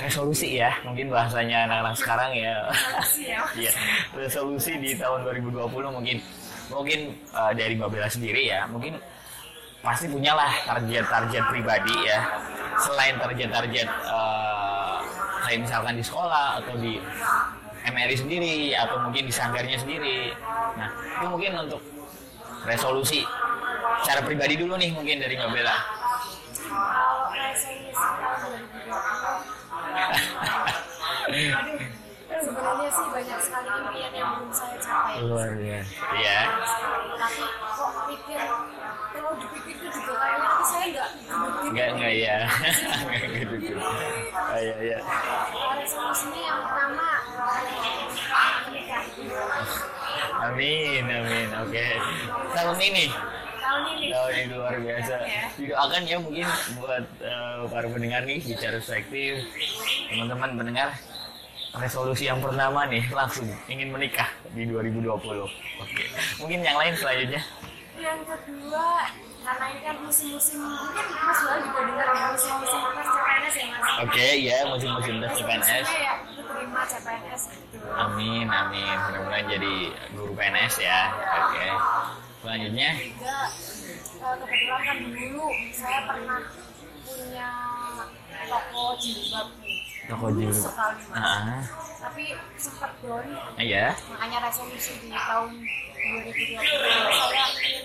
resolusi 0.00 0.58
ya 0.60 0.72
mungkin 0.82 1.12
bahasanya 1.12 1.68
anak-anak 1.68 1.94
sekarang 2.00 2.30
ya 2.34 2.54
Siap. 3.04 3.46
Iya, 3.60 3.72
resolusi 4.16 4.76
di 4.80 4.96
tahun 4.96 5.26
2020 5.28 5.68
mungkin 5.92 6.16
mungkin 6.70 7.00
eh, 7.12 7.52
dari 7.52 7.74
Mbak 7.74 7.90
Bella 7.90 8.08
sendiri 8.08 8.46
ya, 8.46 8.64
mungkin 8.70 8.96
pasti 9.82 10.06
punyalah 10.06 10.50
target-target 10.64 11.44
pribadi 11.50 11.94
ya. 12.06 12.18
Selain 12.80 13.18
target-target 13.18 13.88
eh, 13.90 14.96
kayak 15.44 15.58
misalkan 15.66 15.94
di 15.98 16.04
sekolah 16.06 16.62
atau 16.62 16.74
di 16.78 16.96
MRI 17.90 18.16
sendiri 18.16 18.56
atau 18.78 19.02
mungkin 19.02 19.26
di 19.26 19.34
sanggarnya 19.34 19.76
sendiri. 19.76 20.30
Nah, 20.78 20.88
itu 21.18 21.26
mungkin 21.26 21.52
untuk 21.66 21.82
resolusi 22.64 23.26
secara 24.00 24.20
pribadi 24.24 24.56
dulu 24.56 24.78
nih 24.78 24.94
mungkin 24.94 25.20
dari 25.20 25.34
Mbak 25.36 25.50
Bella. 25.52 25.76
Luar 35.20 35.50
biasa. 35.52 35.92
Iya. 36.16 36.38
tapi 37.20 37.44
kok 37.76 37.92
pikir 38.08 38.40
kalau 39.10 39.32
dipikir 39.36 39.74
itu 39.76 39.88
juga 39.92 40.12
kayaknya 40.16 40.40
nanti 40.40 40.64
saya 40.64 40.86
nggak 40.88 41.08
Enggak 41.70 41.88
enggak 41.92 42.14
ya. 42.16 42.38
Enggak 42.48 43.22
gitu. 43.36 43.54
gitu. 43.60 43.80
Iya 44.56 44.76
iya. 44.88 44.98
Kalau 45.04 45.72
resolusinya 45.76 46.40
yang 46.40 46.58
pertama 46.64 47.06
Amin, 50.40 51.04
amin. 51.04 51.48
Oke. 51.62 51.86
Tahun 52.56 52.78
ini, 52.80 53.04
tahun 53.60 53.82
ini 53.94 54.06
tahun 54.10 54.32
ini 54.34 54.44
luar 54.56 54.74
biasa. 54.80 55.14
Ya. 55.28 55.44
Didoakan 55.54 56.02
ya 56.08 56.16
mungkin 56.18 56.46
buat 56.80 57.04
eh, 57.20 57.60
para 57.68 57.86
pendengar 57.92 58.22
nih 58.24 58.40
bicara 58.40 58.80
perspektif, 58.80 59.44
teman-teman 60.10 60.50
pendengar 60.56 60.88
resolusi 61.74 62.26
yang 62.26 62.42
pertama 62.42 62.86
nih 62.90 63.04
langsung 63.14 63.46
ingin 63.70 63.94
menikah 63.94 64.26
di 64.50 64.66
2020. 64.66 65.06
Oke. 65.78 66.04
Mungkin 66.42 66.58
yang 66.66 66.78
lain 66.78 66.94
selanjutnya. 66.98 67.42
yang 68.00 68.24
kedua 68.24 69.12
karena 69.44 69.64
ini 69.76 69.80
kan 69.84 69.96
musim-musim 70.00 70.56
mungkin 70.56 71.04
Mas 71.20 71.40
Bala 71.44 71.60
juga 71.60 71.80
dengar 71.84 72.08
ya 72.16 72.26
musim-musim 72.32 72.80
apa 72.80 73.00
CPNS 73.04 73.54
ya 73.56 73.66
Mas 73.68 73.84
Oke, 74.00 74.28
ya 74.40 74.58
musim-musim 74.72 75.14
tes 75.20 75.32
CPNS. 75.36 75.86
Ya 75.92 76.14
diterima 76.32 76.80
CPNS 76.88 77.42
gitu 77.52 77.76
Amin, 77.92 78.46
amin. 78.48 78.96
Mudah-mudahan 79.04 79.46
jadi 79.52 79.74
guru 80.16 80.32
PNS 80.32 80.74
ya. 80.80 81.00
Oke. 81.44 81.66
Selanjutnya, 82.40 82.90
juga 82.96 83.36
eh, 84.16 84.36
kebetulan 84.40 84.80
kan 84.80 84.96
dulu 85.12 85.46
saya 85.76 85.98
pernah 86.08 86.40
punya 87.04 87.50
toko 88.48 88.84
jilbab. 88.96 89.59
Toko 90.10 90.26
Dulu 90.34 90.50
sekali 90.50 91.02
mas. 91.06 91.22
Ah, 91.22 91.62
Tapi 92.00 92.34
sempat 92.58 92.90
down, 92.98 93.22
iya. 93.60 93.94
makanya 94.10 94.50
resolusi 94.50 94.98
di 95.04 95.14
tahun 95.14 95.52
2020 96.26 96.58
saya 96.58 97.44
ingin 97.54 97.84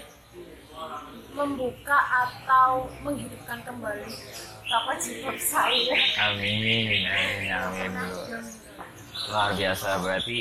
membuka 1.36 2.00
atau 2.00 2.90
menghidupkan 3.06 3.60
kembali 3.62 4.10
toko 4.66 4.92
jilbab 4.98 5.38
saya. 5.38 5.96
Amin, 6.32 7.06
amin, 7.06 7.52
amin. 7.54 7.92
Luar 9.30 9.52
biasa 9.58 10.00
berarti 10.02 10.38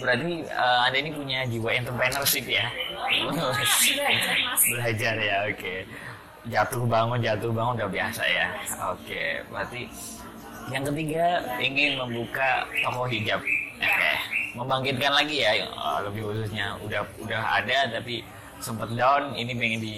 berarti 0.00 0.30
eh, 0.44 0.78
anda 0.88 0.96
ini 0.96 1.10
punya 1.12 1.44
jiwa 1.50 1.70
entrepreneurship 1.76 2.46
ya. 2.48 2.66
Belajar 3.28 3.52
mas. 3.52 4.62
Belajar 4.72 5.14
ya, 5.20 5.36
oke. 5.52 5.74
Jatuh 6.46 6.82
bangun, 6.86 7.18
jatuh 7.20 7.50
bangun 7.50 7.74
udah 7.74 7.90
biasa 7.90 8.22
ya. 8.22 8.46
Oke, 8.94 9.42
berarti 9.50 9.90
yang 10.70 10.84
ketiga 10.92 11.42
ingin 11.62 11.98
membuka 11.98 12.66
toko 12.82 13.06
hijab. 13.06 13.40
Oke, 13.76 14.12
membangkitkan 14.56 15.12
lagi 15.12 15.36
ya, 15.44 15.52
eh, 15.62 15.98
lebih 16.08 16.26
khususnya 16.26 16.74
udah 16.80 17.04
udah 17.20 17.40
ada 17.60 17.92
tapi 17.92 18.24
sempat 18.58 18.88
down, 18.96 19.36
ini 19.36 19.52
pengen 19.52 19.80
di, 19.84 19.94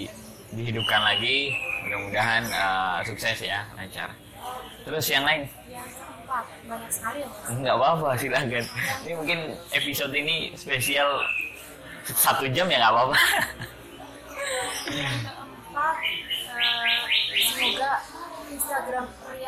dihidupkan 0.52 1.00
lagi. 1.00 1.54
Mudah-mudahan 1.86 2.42
eh, 2.44 2.98
sukses 3.06 3.38
ya, 3.38 3.64
lancar. 3.78 4.10
Terus 4.84 5.06
yang 5.08 5.24
lain? 5.24 5.46
Banyak 6.68 6.92
sekali 6.92 7.24
ya. 7.24 7.28
Nggak 7.56 7.74
apa-apa, 7.80 8.08
silakan. 8.20 8.64
Ini 9.08 9.14
mungkin 9.16 9.38
episode 9.72 10.12
ini 10.12 10.52
spesial 10.52 11.24
satu 12.04 12.44
jam 12.52 12.68
ya 12.68 12.76
nggak 12.80 12.92
apa-apa. 12.92 13.16
keempat 14.88 15.96
eh, 16.58 17.00
semoga 17.56 17.90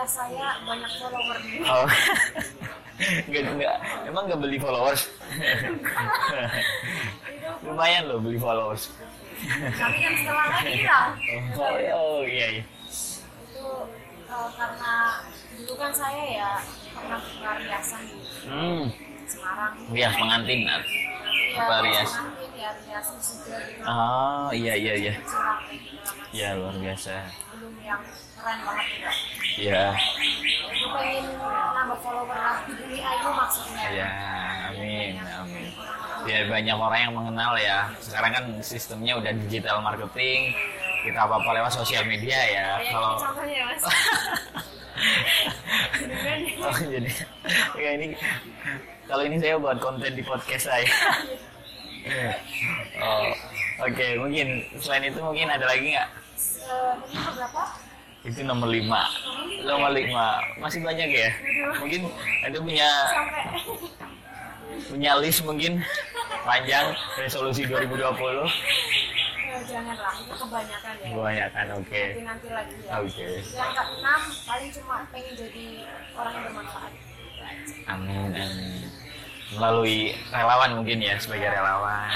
Pria 0.01 0.09
saya 0.09 0.57
banyak 0.65 0.93
followernya 0.97 1.61
Oh. 1.69 1.85
Nggak, 3.29 3.43
nggak, 3.53 3.77
emang 4.09 4.25
nggak 4.25 4.41
beli 4.41 4.57
followers? 4.57 5.13
Lumayan 7.61 8.09
loh 8.09 8.17
beli 8.17 8.37
followers. 8.37 8.89
tapi 9.73 9.97
kan 10.01 10.13
setelah 10.17 10.57
viral 10.57 11.09
Oh, 11.53 11.73
oh 12.17 12.21
iya 12.25 12.61
iya. 12.61 12.65
itu 13.41 13.67
eh, 14.25 14.49
karena 14.57 14.93
dulu 15.53 15.73
kan 15.77 15.93
saya 15.93 16.25
ya 16.31 16.51
pernah 16.93 17.21
tukar 17.21 17.57
riasan 17.57 18.01
di 18.05 18.17
Hmm, 18.49 18.85
Semarang 19.25 19.73
rias 19.93 20.15
pengantin. 20.17 20.61
ya, 20.65 20.77
Ya 21.51 23.01
juga 23.03 23.57
gitu 23.67 23.83
Oh 23.89 24.49
iya 24.53 24.75
iya 24.77 24.95
iya. 24.95 25.13
gitu. 25.19 25.37
Ya 26.31 26.49
luar 26.55 26.75
biasa. 26.79 27.15
belum 27.51 27.75
yang 27.83 28.01
keren 28.39 28.59
banget 28.65 28.87
juga 28.95 29.11
Ya, 29.61 29.93
itu 30.73 30.87
pengen 30.95 31.27
nambah 31.75 31.99
follower 32.01 32.39
lagi 32.39 32.73
demi 32.79 33.03
Ayu 33.03 33.29
maksudnya 33.35 33.85
ya, 33.93 34.11
amin, 34.73 35.19
amin. 35.21 35.69
Ya 36.25 36.47
banyak 36.49 36.77
orang 36.79 37.01
yang 37.03 37.15
mengenal 37.19 37.53
ya. 37.61 37.91
Sekarang 38.01 38.31
kan 38.33 38.45
sistemnya 38.65 39.19
udah 39.21 39.33
digital 39.45 39.83
marketing. 39.85 40.55
Kita 41.05 41.27
apa 41.29 41.41
apa 41.43 41.51
lewat 41.61 41.73
sosial 41.75 42.07
media 42.07 42.39
ya. 42.39 42.67
Kalau 42.89 43.19
contohnya 43.19 43.61
mas 43.69 43.85
Beneran 46.01 46.41
ya? 46.45 46.55
Oh 46.65 46.77
jadi 46.79 47.11
ya 47.77 47.91
ini 47.97 48.07
kalau 49.11 49.23
ini 49.27 49.37
saya 49.37 49.59
buat 49.59 49.77
konten 49.77 50.15
di 50.15 50.23
podcast 50.23 50.71
saya. 50.71 50.87
oh, 53.03 53.27
oke 53.83 54.07
mungkin 54.17 54.47
selain 54.79 55.11
itu 55.11 55.19
mungkin 55.19 55.51
ada 55.51 55.67
lagi 55.67 55.93
nggak? 55.93 56.09
Berapa? 57.11 57.65
Itu 58.23 58.41
nomor 58.45 58.69
lima. 58.69 59.03
Nomor 59.65 59.91
lima 59.91 60.39
masih 60.57 60.81
banyak 60.81 61.11
ya. 61.11 61.31
Mungkin 61.77 62.07
ada 62.47 62.57
punya 62.57 62.89
punya 64.87 65.13
list 65.19 65.43
mungkin 65.43 65.83
panjang 66.43 66.95
resolusi 67.17 67.67
2020. 67.67 67.91
Eh, 69.51 69.67
janganlah 69.67 70.15
itu 70.15 70.35
kebanyakan 70.35 70.95
ya 70.95 71.09
Kebanyakan 71.11 71.67
oke. 71.75 72.03
nanti 72.07 72.23
nanti 72.23 72.49
lagi 72.49 72.75
ya 72.87 72.91
Oke. 73.03 73.27
yang 73.51 73.73
keenam 73.75 74.21
paling 74.47 74.71
cuma 74.71 74.97
pengen 75.11 75.35
jadi 75.35 75.67
orang 76.15 76.33
yang 76.33 76.45
bermanfaat 76.49 76.93
Amin 77.91 78.31
amin. 78.31 78.87
Melalui 79.51 80.15
relawan 80.31 80.79
mungkin 80.79 80.99
ya 81.03 81.19
sebagai 81.19 81.51
relawan 81.51 82.11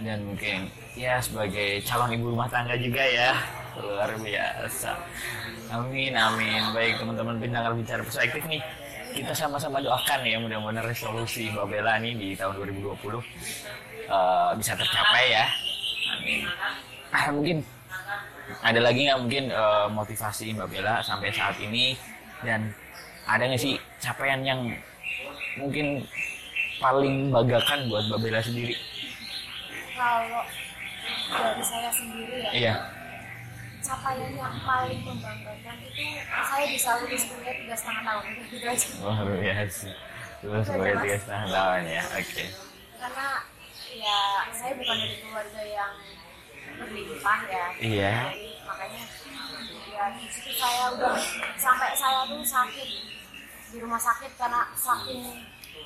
dan 0.00 0.18
mungkin 0.24 0.68
ya 0.96 1.20
sebagai 1.20 1.80
calon 1.84 2.12
ibu 2.16 2.32
rumah 2.32 2.48
tangga 2.48 2.76
juga 2.76 3.00
ya 3.00 3.36
luar 3.80 4.12
biasa. 4.20 4.92
Amin 5.72 6.12
amin. 6.12 6.62
Baik 6.76 7.00
teman-teman 7.00 7.40
pendengar 7.40 7.72
bicara 7.72 8.02
perspektif 8.04 8.42
nih 8.48 8.60
kita 9.10 9.34
sama-sama 9.34 9.82
doakan 9.82 10.22
ya 10.22 10.38
mudah-mudahan 10.38 10.86
resolusi 10.86 11.50
Mbak 11.50 11.66
Bella 11.66 11.98
nih 11.98 12.14
di 12.14 12.28
tahun 12.38 12.62
2020 12.62 13.18
eh, 14.06 14.50
bisa 14.58 14.72
tercapai 14.78 15.24
ya. 15.34 15.44
Amin. 16.18 16.42
Ah, 17.10 17.26
mungkin 17.34 17.58
ada 18.62 18.80
lagi 18.82 19.00
nggak 19.06 19.20
mungkin 19.20 19.44
eh, 19.50 19.86
motivasi 19.90 20.54
Mbak 20.54 20.68
Bella 20.70 20.94
sampai 21.02 21.34
saat 21.34 21.58
ini 21.58 21.98
dan 22.46 22.70
ada 23.30 23.42
nggak 23.46 23.60
sih 23.60 23.74
capaian 23.98 24.42
yang 24.42 24.60
mungkin 25.54 26.02
paling 26.76 27.28
banggakan 27.28 27.86
buat 27.86 28.02
Mbak 28.06 28.20
Bella 28.20 28.40
sendiri? 28.40 28.74
kalau 29.94 30.42
dari 31.30 31.60
saya 31.62 31.90
sendiri 31.92 32.36
ya 32.40 32.50
Iya. 32.50 32.74
capaian 33.80 34.32
yang 34.32 34.54
paling 34.60 35.00
membanggakan 35.00 35.76
itu 35.84 36.04
saya 36.26 36.64
bisa 36.66 36.90
lulus 36.98 37.22
kuliah 37.28 37.54
tiga 37.54 37.74
setengah 37.74 38.02
tahun 38.02 38.22
itu 38.26 38.42
gitu 38.50 38.66
aja 38.66 38.86
Luar 38.98 39.28
biasa. 39.30 39.88
Terus 40.40 40.64
sebagai 40.64 40.94
tiga 41.04 41.16
setengah 41.18 41.46
tahun 41.48 41.82
ya. 41.86 42.02
Oke. 42.16 42.44
karena 42.96 43.28
ya 43.90 44.18
saya 44.50 44.72
bukan 44.76 44.96
dari 44.96 45.16
keluarga 45.20 45.62
yang 45.62 45.92
berlimpah 46.80 47.40
ya 47.46 47.64
Iya. 47.76 48.14
jadi 48.32 48.48
makanya 48.64 49.02
ya 49.90 50.04
di 50.16 50.24
situ 50.26 50.50
saya 50.56 50.82
udah 50.96 51.14
sampai 51.56 51.92
saya 51.92 52.20
tuh 52.24 52.40
sakit 52.40 52.88
di 53.70 53.78
rumah 53.78 53.98
sakit 53.98 54.30
karena 54.34 54.66
saking 54.72 55.22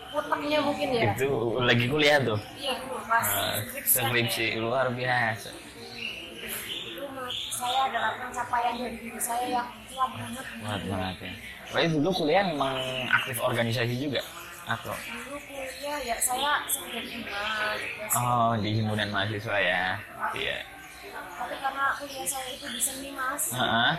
puteknya 0.09 0.59
mungkin 0.61 0.89
ya 0.91 1.03
Itu 1.13 1.29
lagi 1.61 1.87
kuliah 1.87 2.19
tuh. 2.19 2.39
iya 2.57 2.75
pas 3.05 3.27
Eh, 3.27 3.57
skripsi 3.85 4.57
luar 4.57 4.89
biasa. 4.91 5.51
itu 5.51 7.03
menurut 7.05 7.37
saya 7.51 7.81
adalah 7.87 8.13
pencapaian 8.17 8.75
dari 8.75 8.97
diri 8.97 9.19
saya 9.19 9.45
yang 9.51 9.69
kuat 9.87 10.11
banget 10.13 10.45
Kuat 10.59 10.83
banget 10.87 11.17
ya. 11.21 11.33
Berarti 11.67 11.89
dulu 11.93 12.11
kuliah 12.15 12.45
memang 12.47 12.75
aktif 13.13 13.37
organisasi 13.39 13.95
juga 13.99 14.23
atau? 14.65 14.95
dulu 14.95 15.37
kuliah 15.43 15.99
ya 16.01 16.17
saya 16.17 16.53
iman 16.65 17.03
gitu. 17.05 17.31
Oh 18.17 18.53
di 18.57 18.71
himpunan 18.73 19.09
mahasiswa 19.11 19.57
ya. 19.59 19.85
Iya. 20.33 20.59
tapi 21.35 21.55
karena 21.59 21.85
kuliah 21.95 22.25
saya 22.25 22.49
itu 22.49 22.67
di 22.67 22.81
seni 22.81 23.11
mas 23.11 23.51
Heeh. 23.51 23.93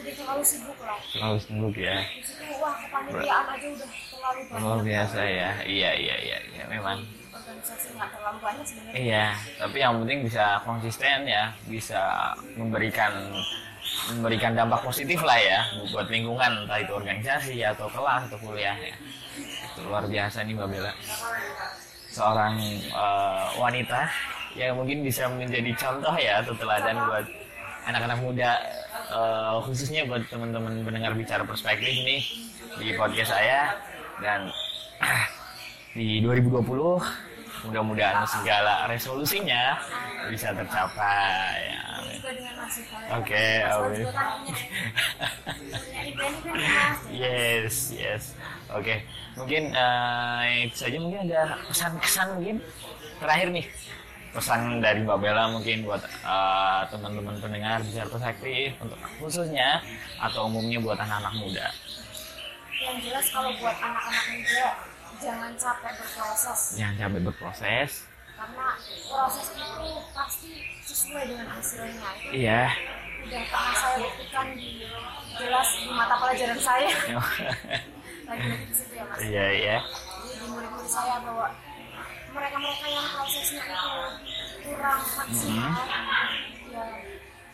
Udah 0.00 0.14
terlalu 0.16 0.42
sibuk 0.42 0.78
lah 0.80 0.98
Terlalu 1.06 1.38
sibuk 1.38 1.74
ya. 1.76 1.96
situ 2.20 2.44
wah 2.56 2.74
kepanitiaan 2.76 3.46
aja 3.46 3.66
udah 3.68 3.88
terlalu 4.10 4.40
banyak 4.48 4.62
Luar 4.62 4.78
biasa 4.80 5.20
ya. 5.22 5.50
Iya 5.62 5.90
iya 5.94 6.16
iya. 6.18 6.38
iya. 6.50 6.64
Memang. 6.66 6.98
organisasi 7.30 7.86
nggak 7.94 8.10
terlalu 8.10 8.38
banyak 8.38 8.64
sebenarnya 8.66 8.94
Iya, 9.00 9.26
tapi 9.56 9.76
yang 9.78 9.94
penting 10.02 10.18
bisa 10.22 10.44
konsisten 10.62 11.18
ya, 11.24 11.44
bisa 11.66 12.00
memberikan 12.54 13.12
memberikan 14.12 14.52
dampak 14.54 14.80
positif 14.82 15.18
lah 15.22 15.34
ya 15.36 15.60
buat 15.90 16.06
lingkungan 16.06 16.62
entah 16.62 16.78
itu 16.78 16.92
organisasi 16.94 17.58
atau 17.64 17.86
kelas 17.90 18.28
atau 18.30 18.38
kuliah 18.38 18.76
ya. 18.76 18.94
Itu 19.72 19.86
luar 19.86 20.04
biasa 20.06 20.44
nih 20.44 20.54
Mbak 20.54 20.68
Bella. 20.68 20.92
Seorang 22.10 22.54
eh, 22.86 23.46
wanita 23.56 24.00
yang 24.54 24.74
mungkin 24.74 25.02
bisa 25.02 25.30
menjadi 25.30 25.70
contoh 25.74 26.14
ya 26.18 26.42
atau 26.42 26.54
teladan 26.54 26.96
buat 27.06 27.26
anak-anak 27.86 28.18
muda 28.20 28.50
eh, 29.10 29.56
khususnya 29.66 30.06
buat 30.06 30.22
teman-teman 30.30 30.86
pendengar 30.86 31.12
bicara 31.18 31.42
perspektif 31.42 31.90
nih 32.06 32.22
di 32.78 32.94
podcast 32.94 33.34
saya 33.34 33.74
dan 34.22 34.48
di 35.98 36.22
2020 36.22 36.62
mudah-mudahan 37.68 38.24
segala 38.24 38.88
resolusinya 38.88 39.76
bisa 40.32 40.54
tercapai. 40.56 41.76
Oke, 43.20 43.46
mas 43.66 43.98
Yes, 47.10 47.74
yes. 47.90 48.22
Oke, 48.70 49.02
mungkin 49.34 49.74
eh, 49.74 50.70
itu 50.70 50.76
saja 50.78 50.96
mungkin 51.02 51.26
ada 51.26 51.58
pesan-kesan 51.66 52.38
mungkin 52.38 52.56
terakhir 53.18 53.48
nih 53.50 53.66
pesan 54.30 54.78
dari 54.78 55.02
Mbak 55.02 55.18
Bella 55.18 55.50
mungkin 55.50 55.82
buat 55.82 55.98
eh, 56.04 56.80
teman-teman 56.86 57.34
pendengar 57.36 57.82
bicara 57.82 58.06
perspektif 58.06 58.78
untuk 58.78 58.98
khususnya 59.18 59.82
atau 60.16 60.46
umumnya 60.46 60.78
buat 60.78 60.94
anak-anak 60.96 61.34
muda. 61.36 61.66
yang 62.80 62.96
jelas 62.96 63.26
kalau 63.28 63.50
buat 63.54 63.76
anak-anak 63.76 64.24
muda 64.30 64.66
jangan 65.18 65.52
capek 65.52 65.92
berproses 65.94 66.60
Jangan 66.74 66.94
capek 66.96 67.20
berproses. 67.22 67.90
karena 68.32 68.66
proses 69.04 69.46
itu 69.52 69.84
pasti 70.10 70.50
sesuai 70.80 71.24
dengan 71.26 71.46
hasilnya 71.50 72.08
itu 72.16 72.28
Iya. 72.40 72.62
udah 73.20 73.42
pernah 73.46 73.74
saya 73.76 73.96
buktikan 74.00 74.46
di 74.56 74.70
jelas 75.36 75.68
di 75.76 75.84
mata 75.86 76.14
pelajaran 76.16 76.56
saya 76.56 76.88
lagi 78.30 78.46
di 78.48 78.72
situ 78.72 78.94
ya 78.94 79.04
mas 79.04 79.18
Iya, 79.20 79.46
iya. 79.52 79.76
jadi 80.24 80.34
di 80.40 80.46
murid-murid 80.48 80.88
saya 80.88 81.20
bahwa 81.20 81.46
mereka-mereka 82.30 82.86
yang 82.86 83.06
prosesnya 83.10 83.62
itu 83.66 83.90
kurang 84.70 85.00
maksimal 85.18 85.72
ya 86.70 86.84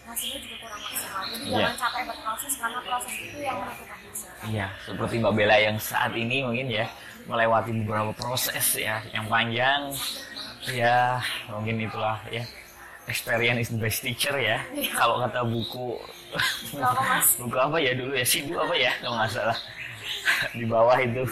hasilnya 0.07 0.39
juga 0.39 0.57
kurang 0.63 0.81
maksimal 0.85 1.23
jadi 1.27 1.45
Iya. 1.47 1.57
jangan 1.59 1.77
capek 1.81 2.03
berproses 2.07 2.53
karena 2.61 2.79
proses 2.85 3.15
itu 3.19 3.39
yang 3.43 3.57
menentukan 3.59 3.99
hasil 4.07 4.31
Iya, 4.47 4.67
seperti 4.87 5.15
Mbak 5.19 5.35
Bella 5.35 5.57
yang 5.59 5.77
saat 5.81 6.13
ini 6.15 6.37
mungkin 6.47 6.69
ya 6.71 6.87
melewati 7.27 7.71
beberapa 7.83 8.13
proses 8.15 8.67
ya 8.79 9.03
yang 9.11 9.27
panjang. 9.27 9.91
Ya, 10.71 11.19
mungkin 11.51 11.83
itulah 11.83 12.23
ya. 12.31 12.47
Experience 13.11 13.67
is 13.67 13.71
the 13.75 13.79
best 13.83 14.03
teacher 14.07 14.35
ya. 14.39 14.63
Iya. 14.71 14.93
Kalau 14.95 15.19
kata 15.23 15.43
buku 15.43 15.99
buku 17.43 17.57
apa 17.59 17.77
ya 17.83 17.93
dulu 17.99 18.15
ya 18.15 18.27
Sindu 18.27 18.55
apa 18.59 18.75
ya 18.79 18.93
kalau 19.03 19.19
nggak 19.19 19.31
salah 19.35 19.59
di 20.55 20.65
bawah 20.67 20.99
itu. 21.03 21.23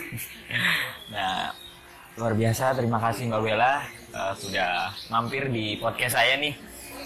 Nah, 1.14 1.50
luar 2.14 2.34
biasa 2.38 2.78
terima 2.78 3.02
kasih 3.02 3.26
Mbak 3.26 3.42
Bella 3.42 3.82
eh, 4.14 4.32
sudah 4.38 4.94
mampir 5.10 5.50
di 5.50 5.78
podcast 5.82 6.14
saya 6.14 6.38
nih. 6.38 6.54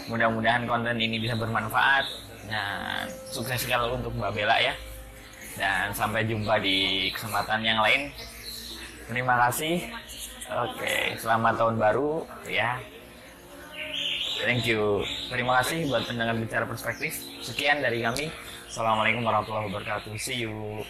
Mudah-mudahan 0.09 0.65
konten 0.65 0.97
ini 0.97 1.21
bisa 1.21 1.37
bermanfaat 1.37 2.05
dan 2.49 3.09
sukses 3.29 3.61
sekali 3.61 3.93
untuk 3.93 4.13
Mbak 4.17 4.33
Bella 4.37 4.57
ya. 4.61 4.75
Dan 5.57 5.91
sampai 5.93 6.25
jumpa 6.29 6.61
di 6.61 7.09
kesempatan 7.13 7.61
yang 7.65 7.81
lain. 7.81 8.13
Terima 9.09 9.37
kasih. 9.49 9.85
Oke, 10.49 11.17
selamat 11.21 11.61
tahun 11.61 11.77
baru 11.77 12.25
ya. 12.49 12.81
Thank 14.45 14.71
you. 14.71 15.03
Terima 15.29 15.61
kasih 15.61 15.89
buat 15.91 16.07
pendengar 16.07 16.37
bicara 16.39 16.65
perspektif. 16.65 17.17
Sekian 17.43 17.83
dari 17.83 18.01
kami. 18.01 18.31
Assalamualaikum 18.71 19.25
warahmatullahi 19.25 19.67
wabarakatuh. 19.73 20.15
See 20.17 20.47
you. 20.47 20.85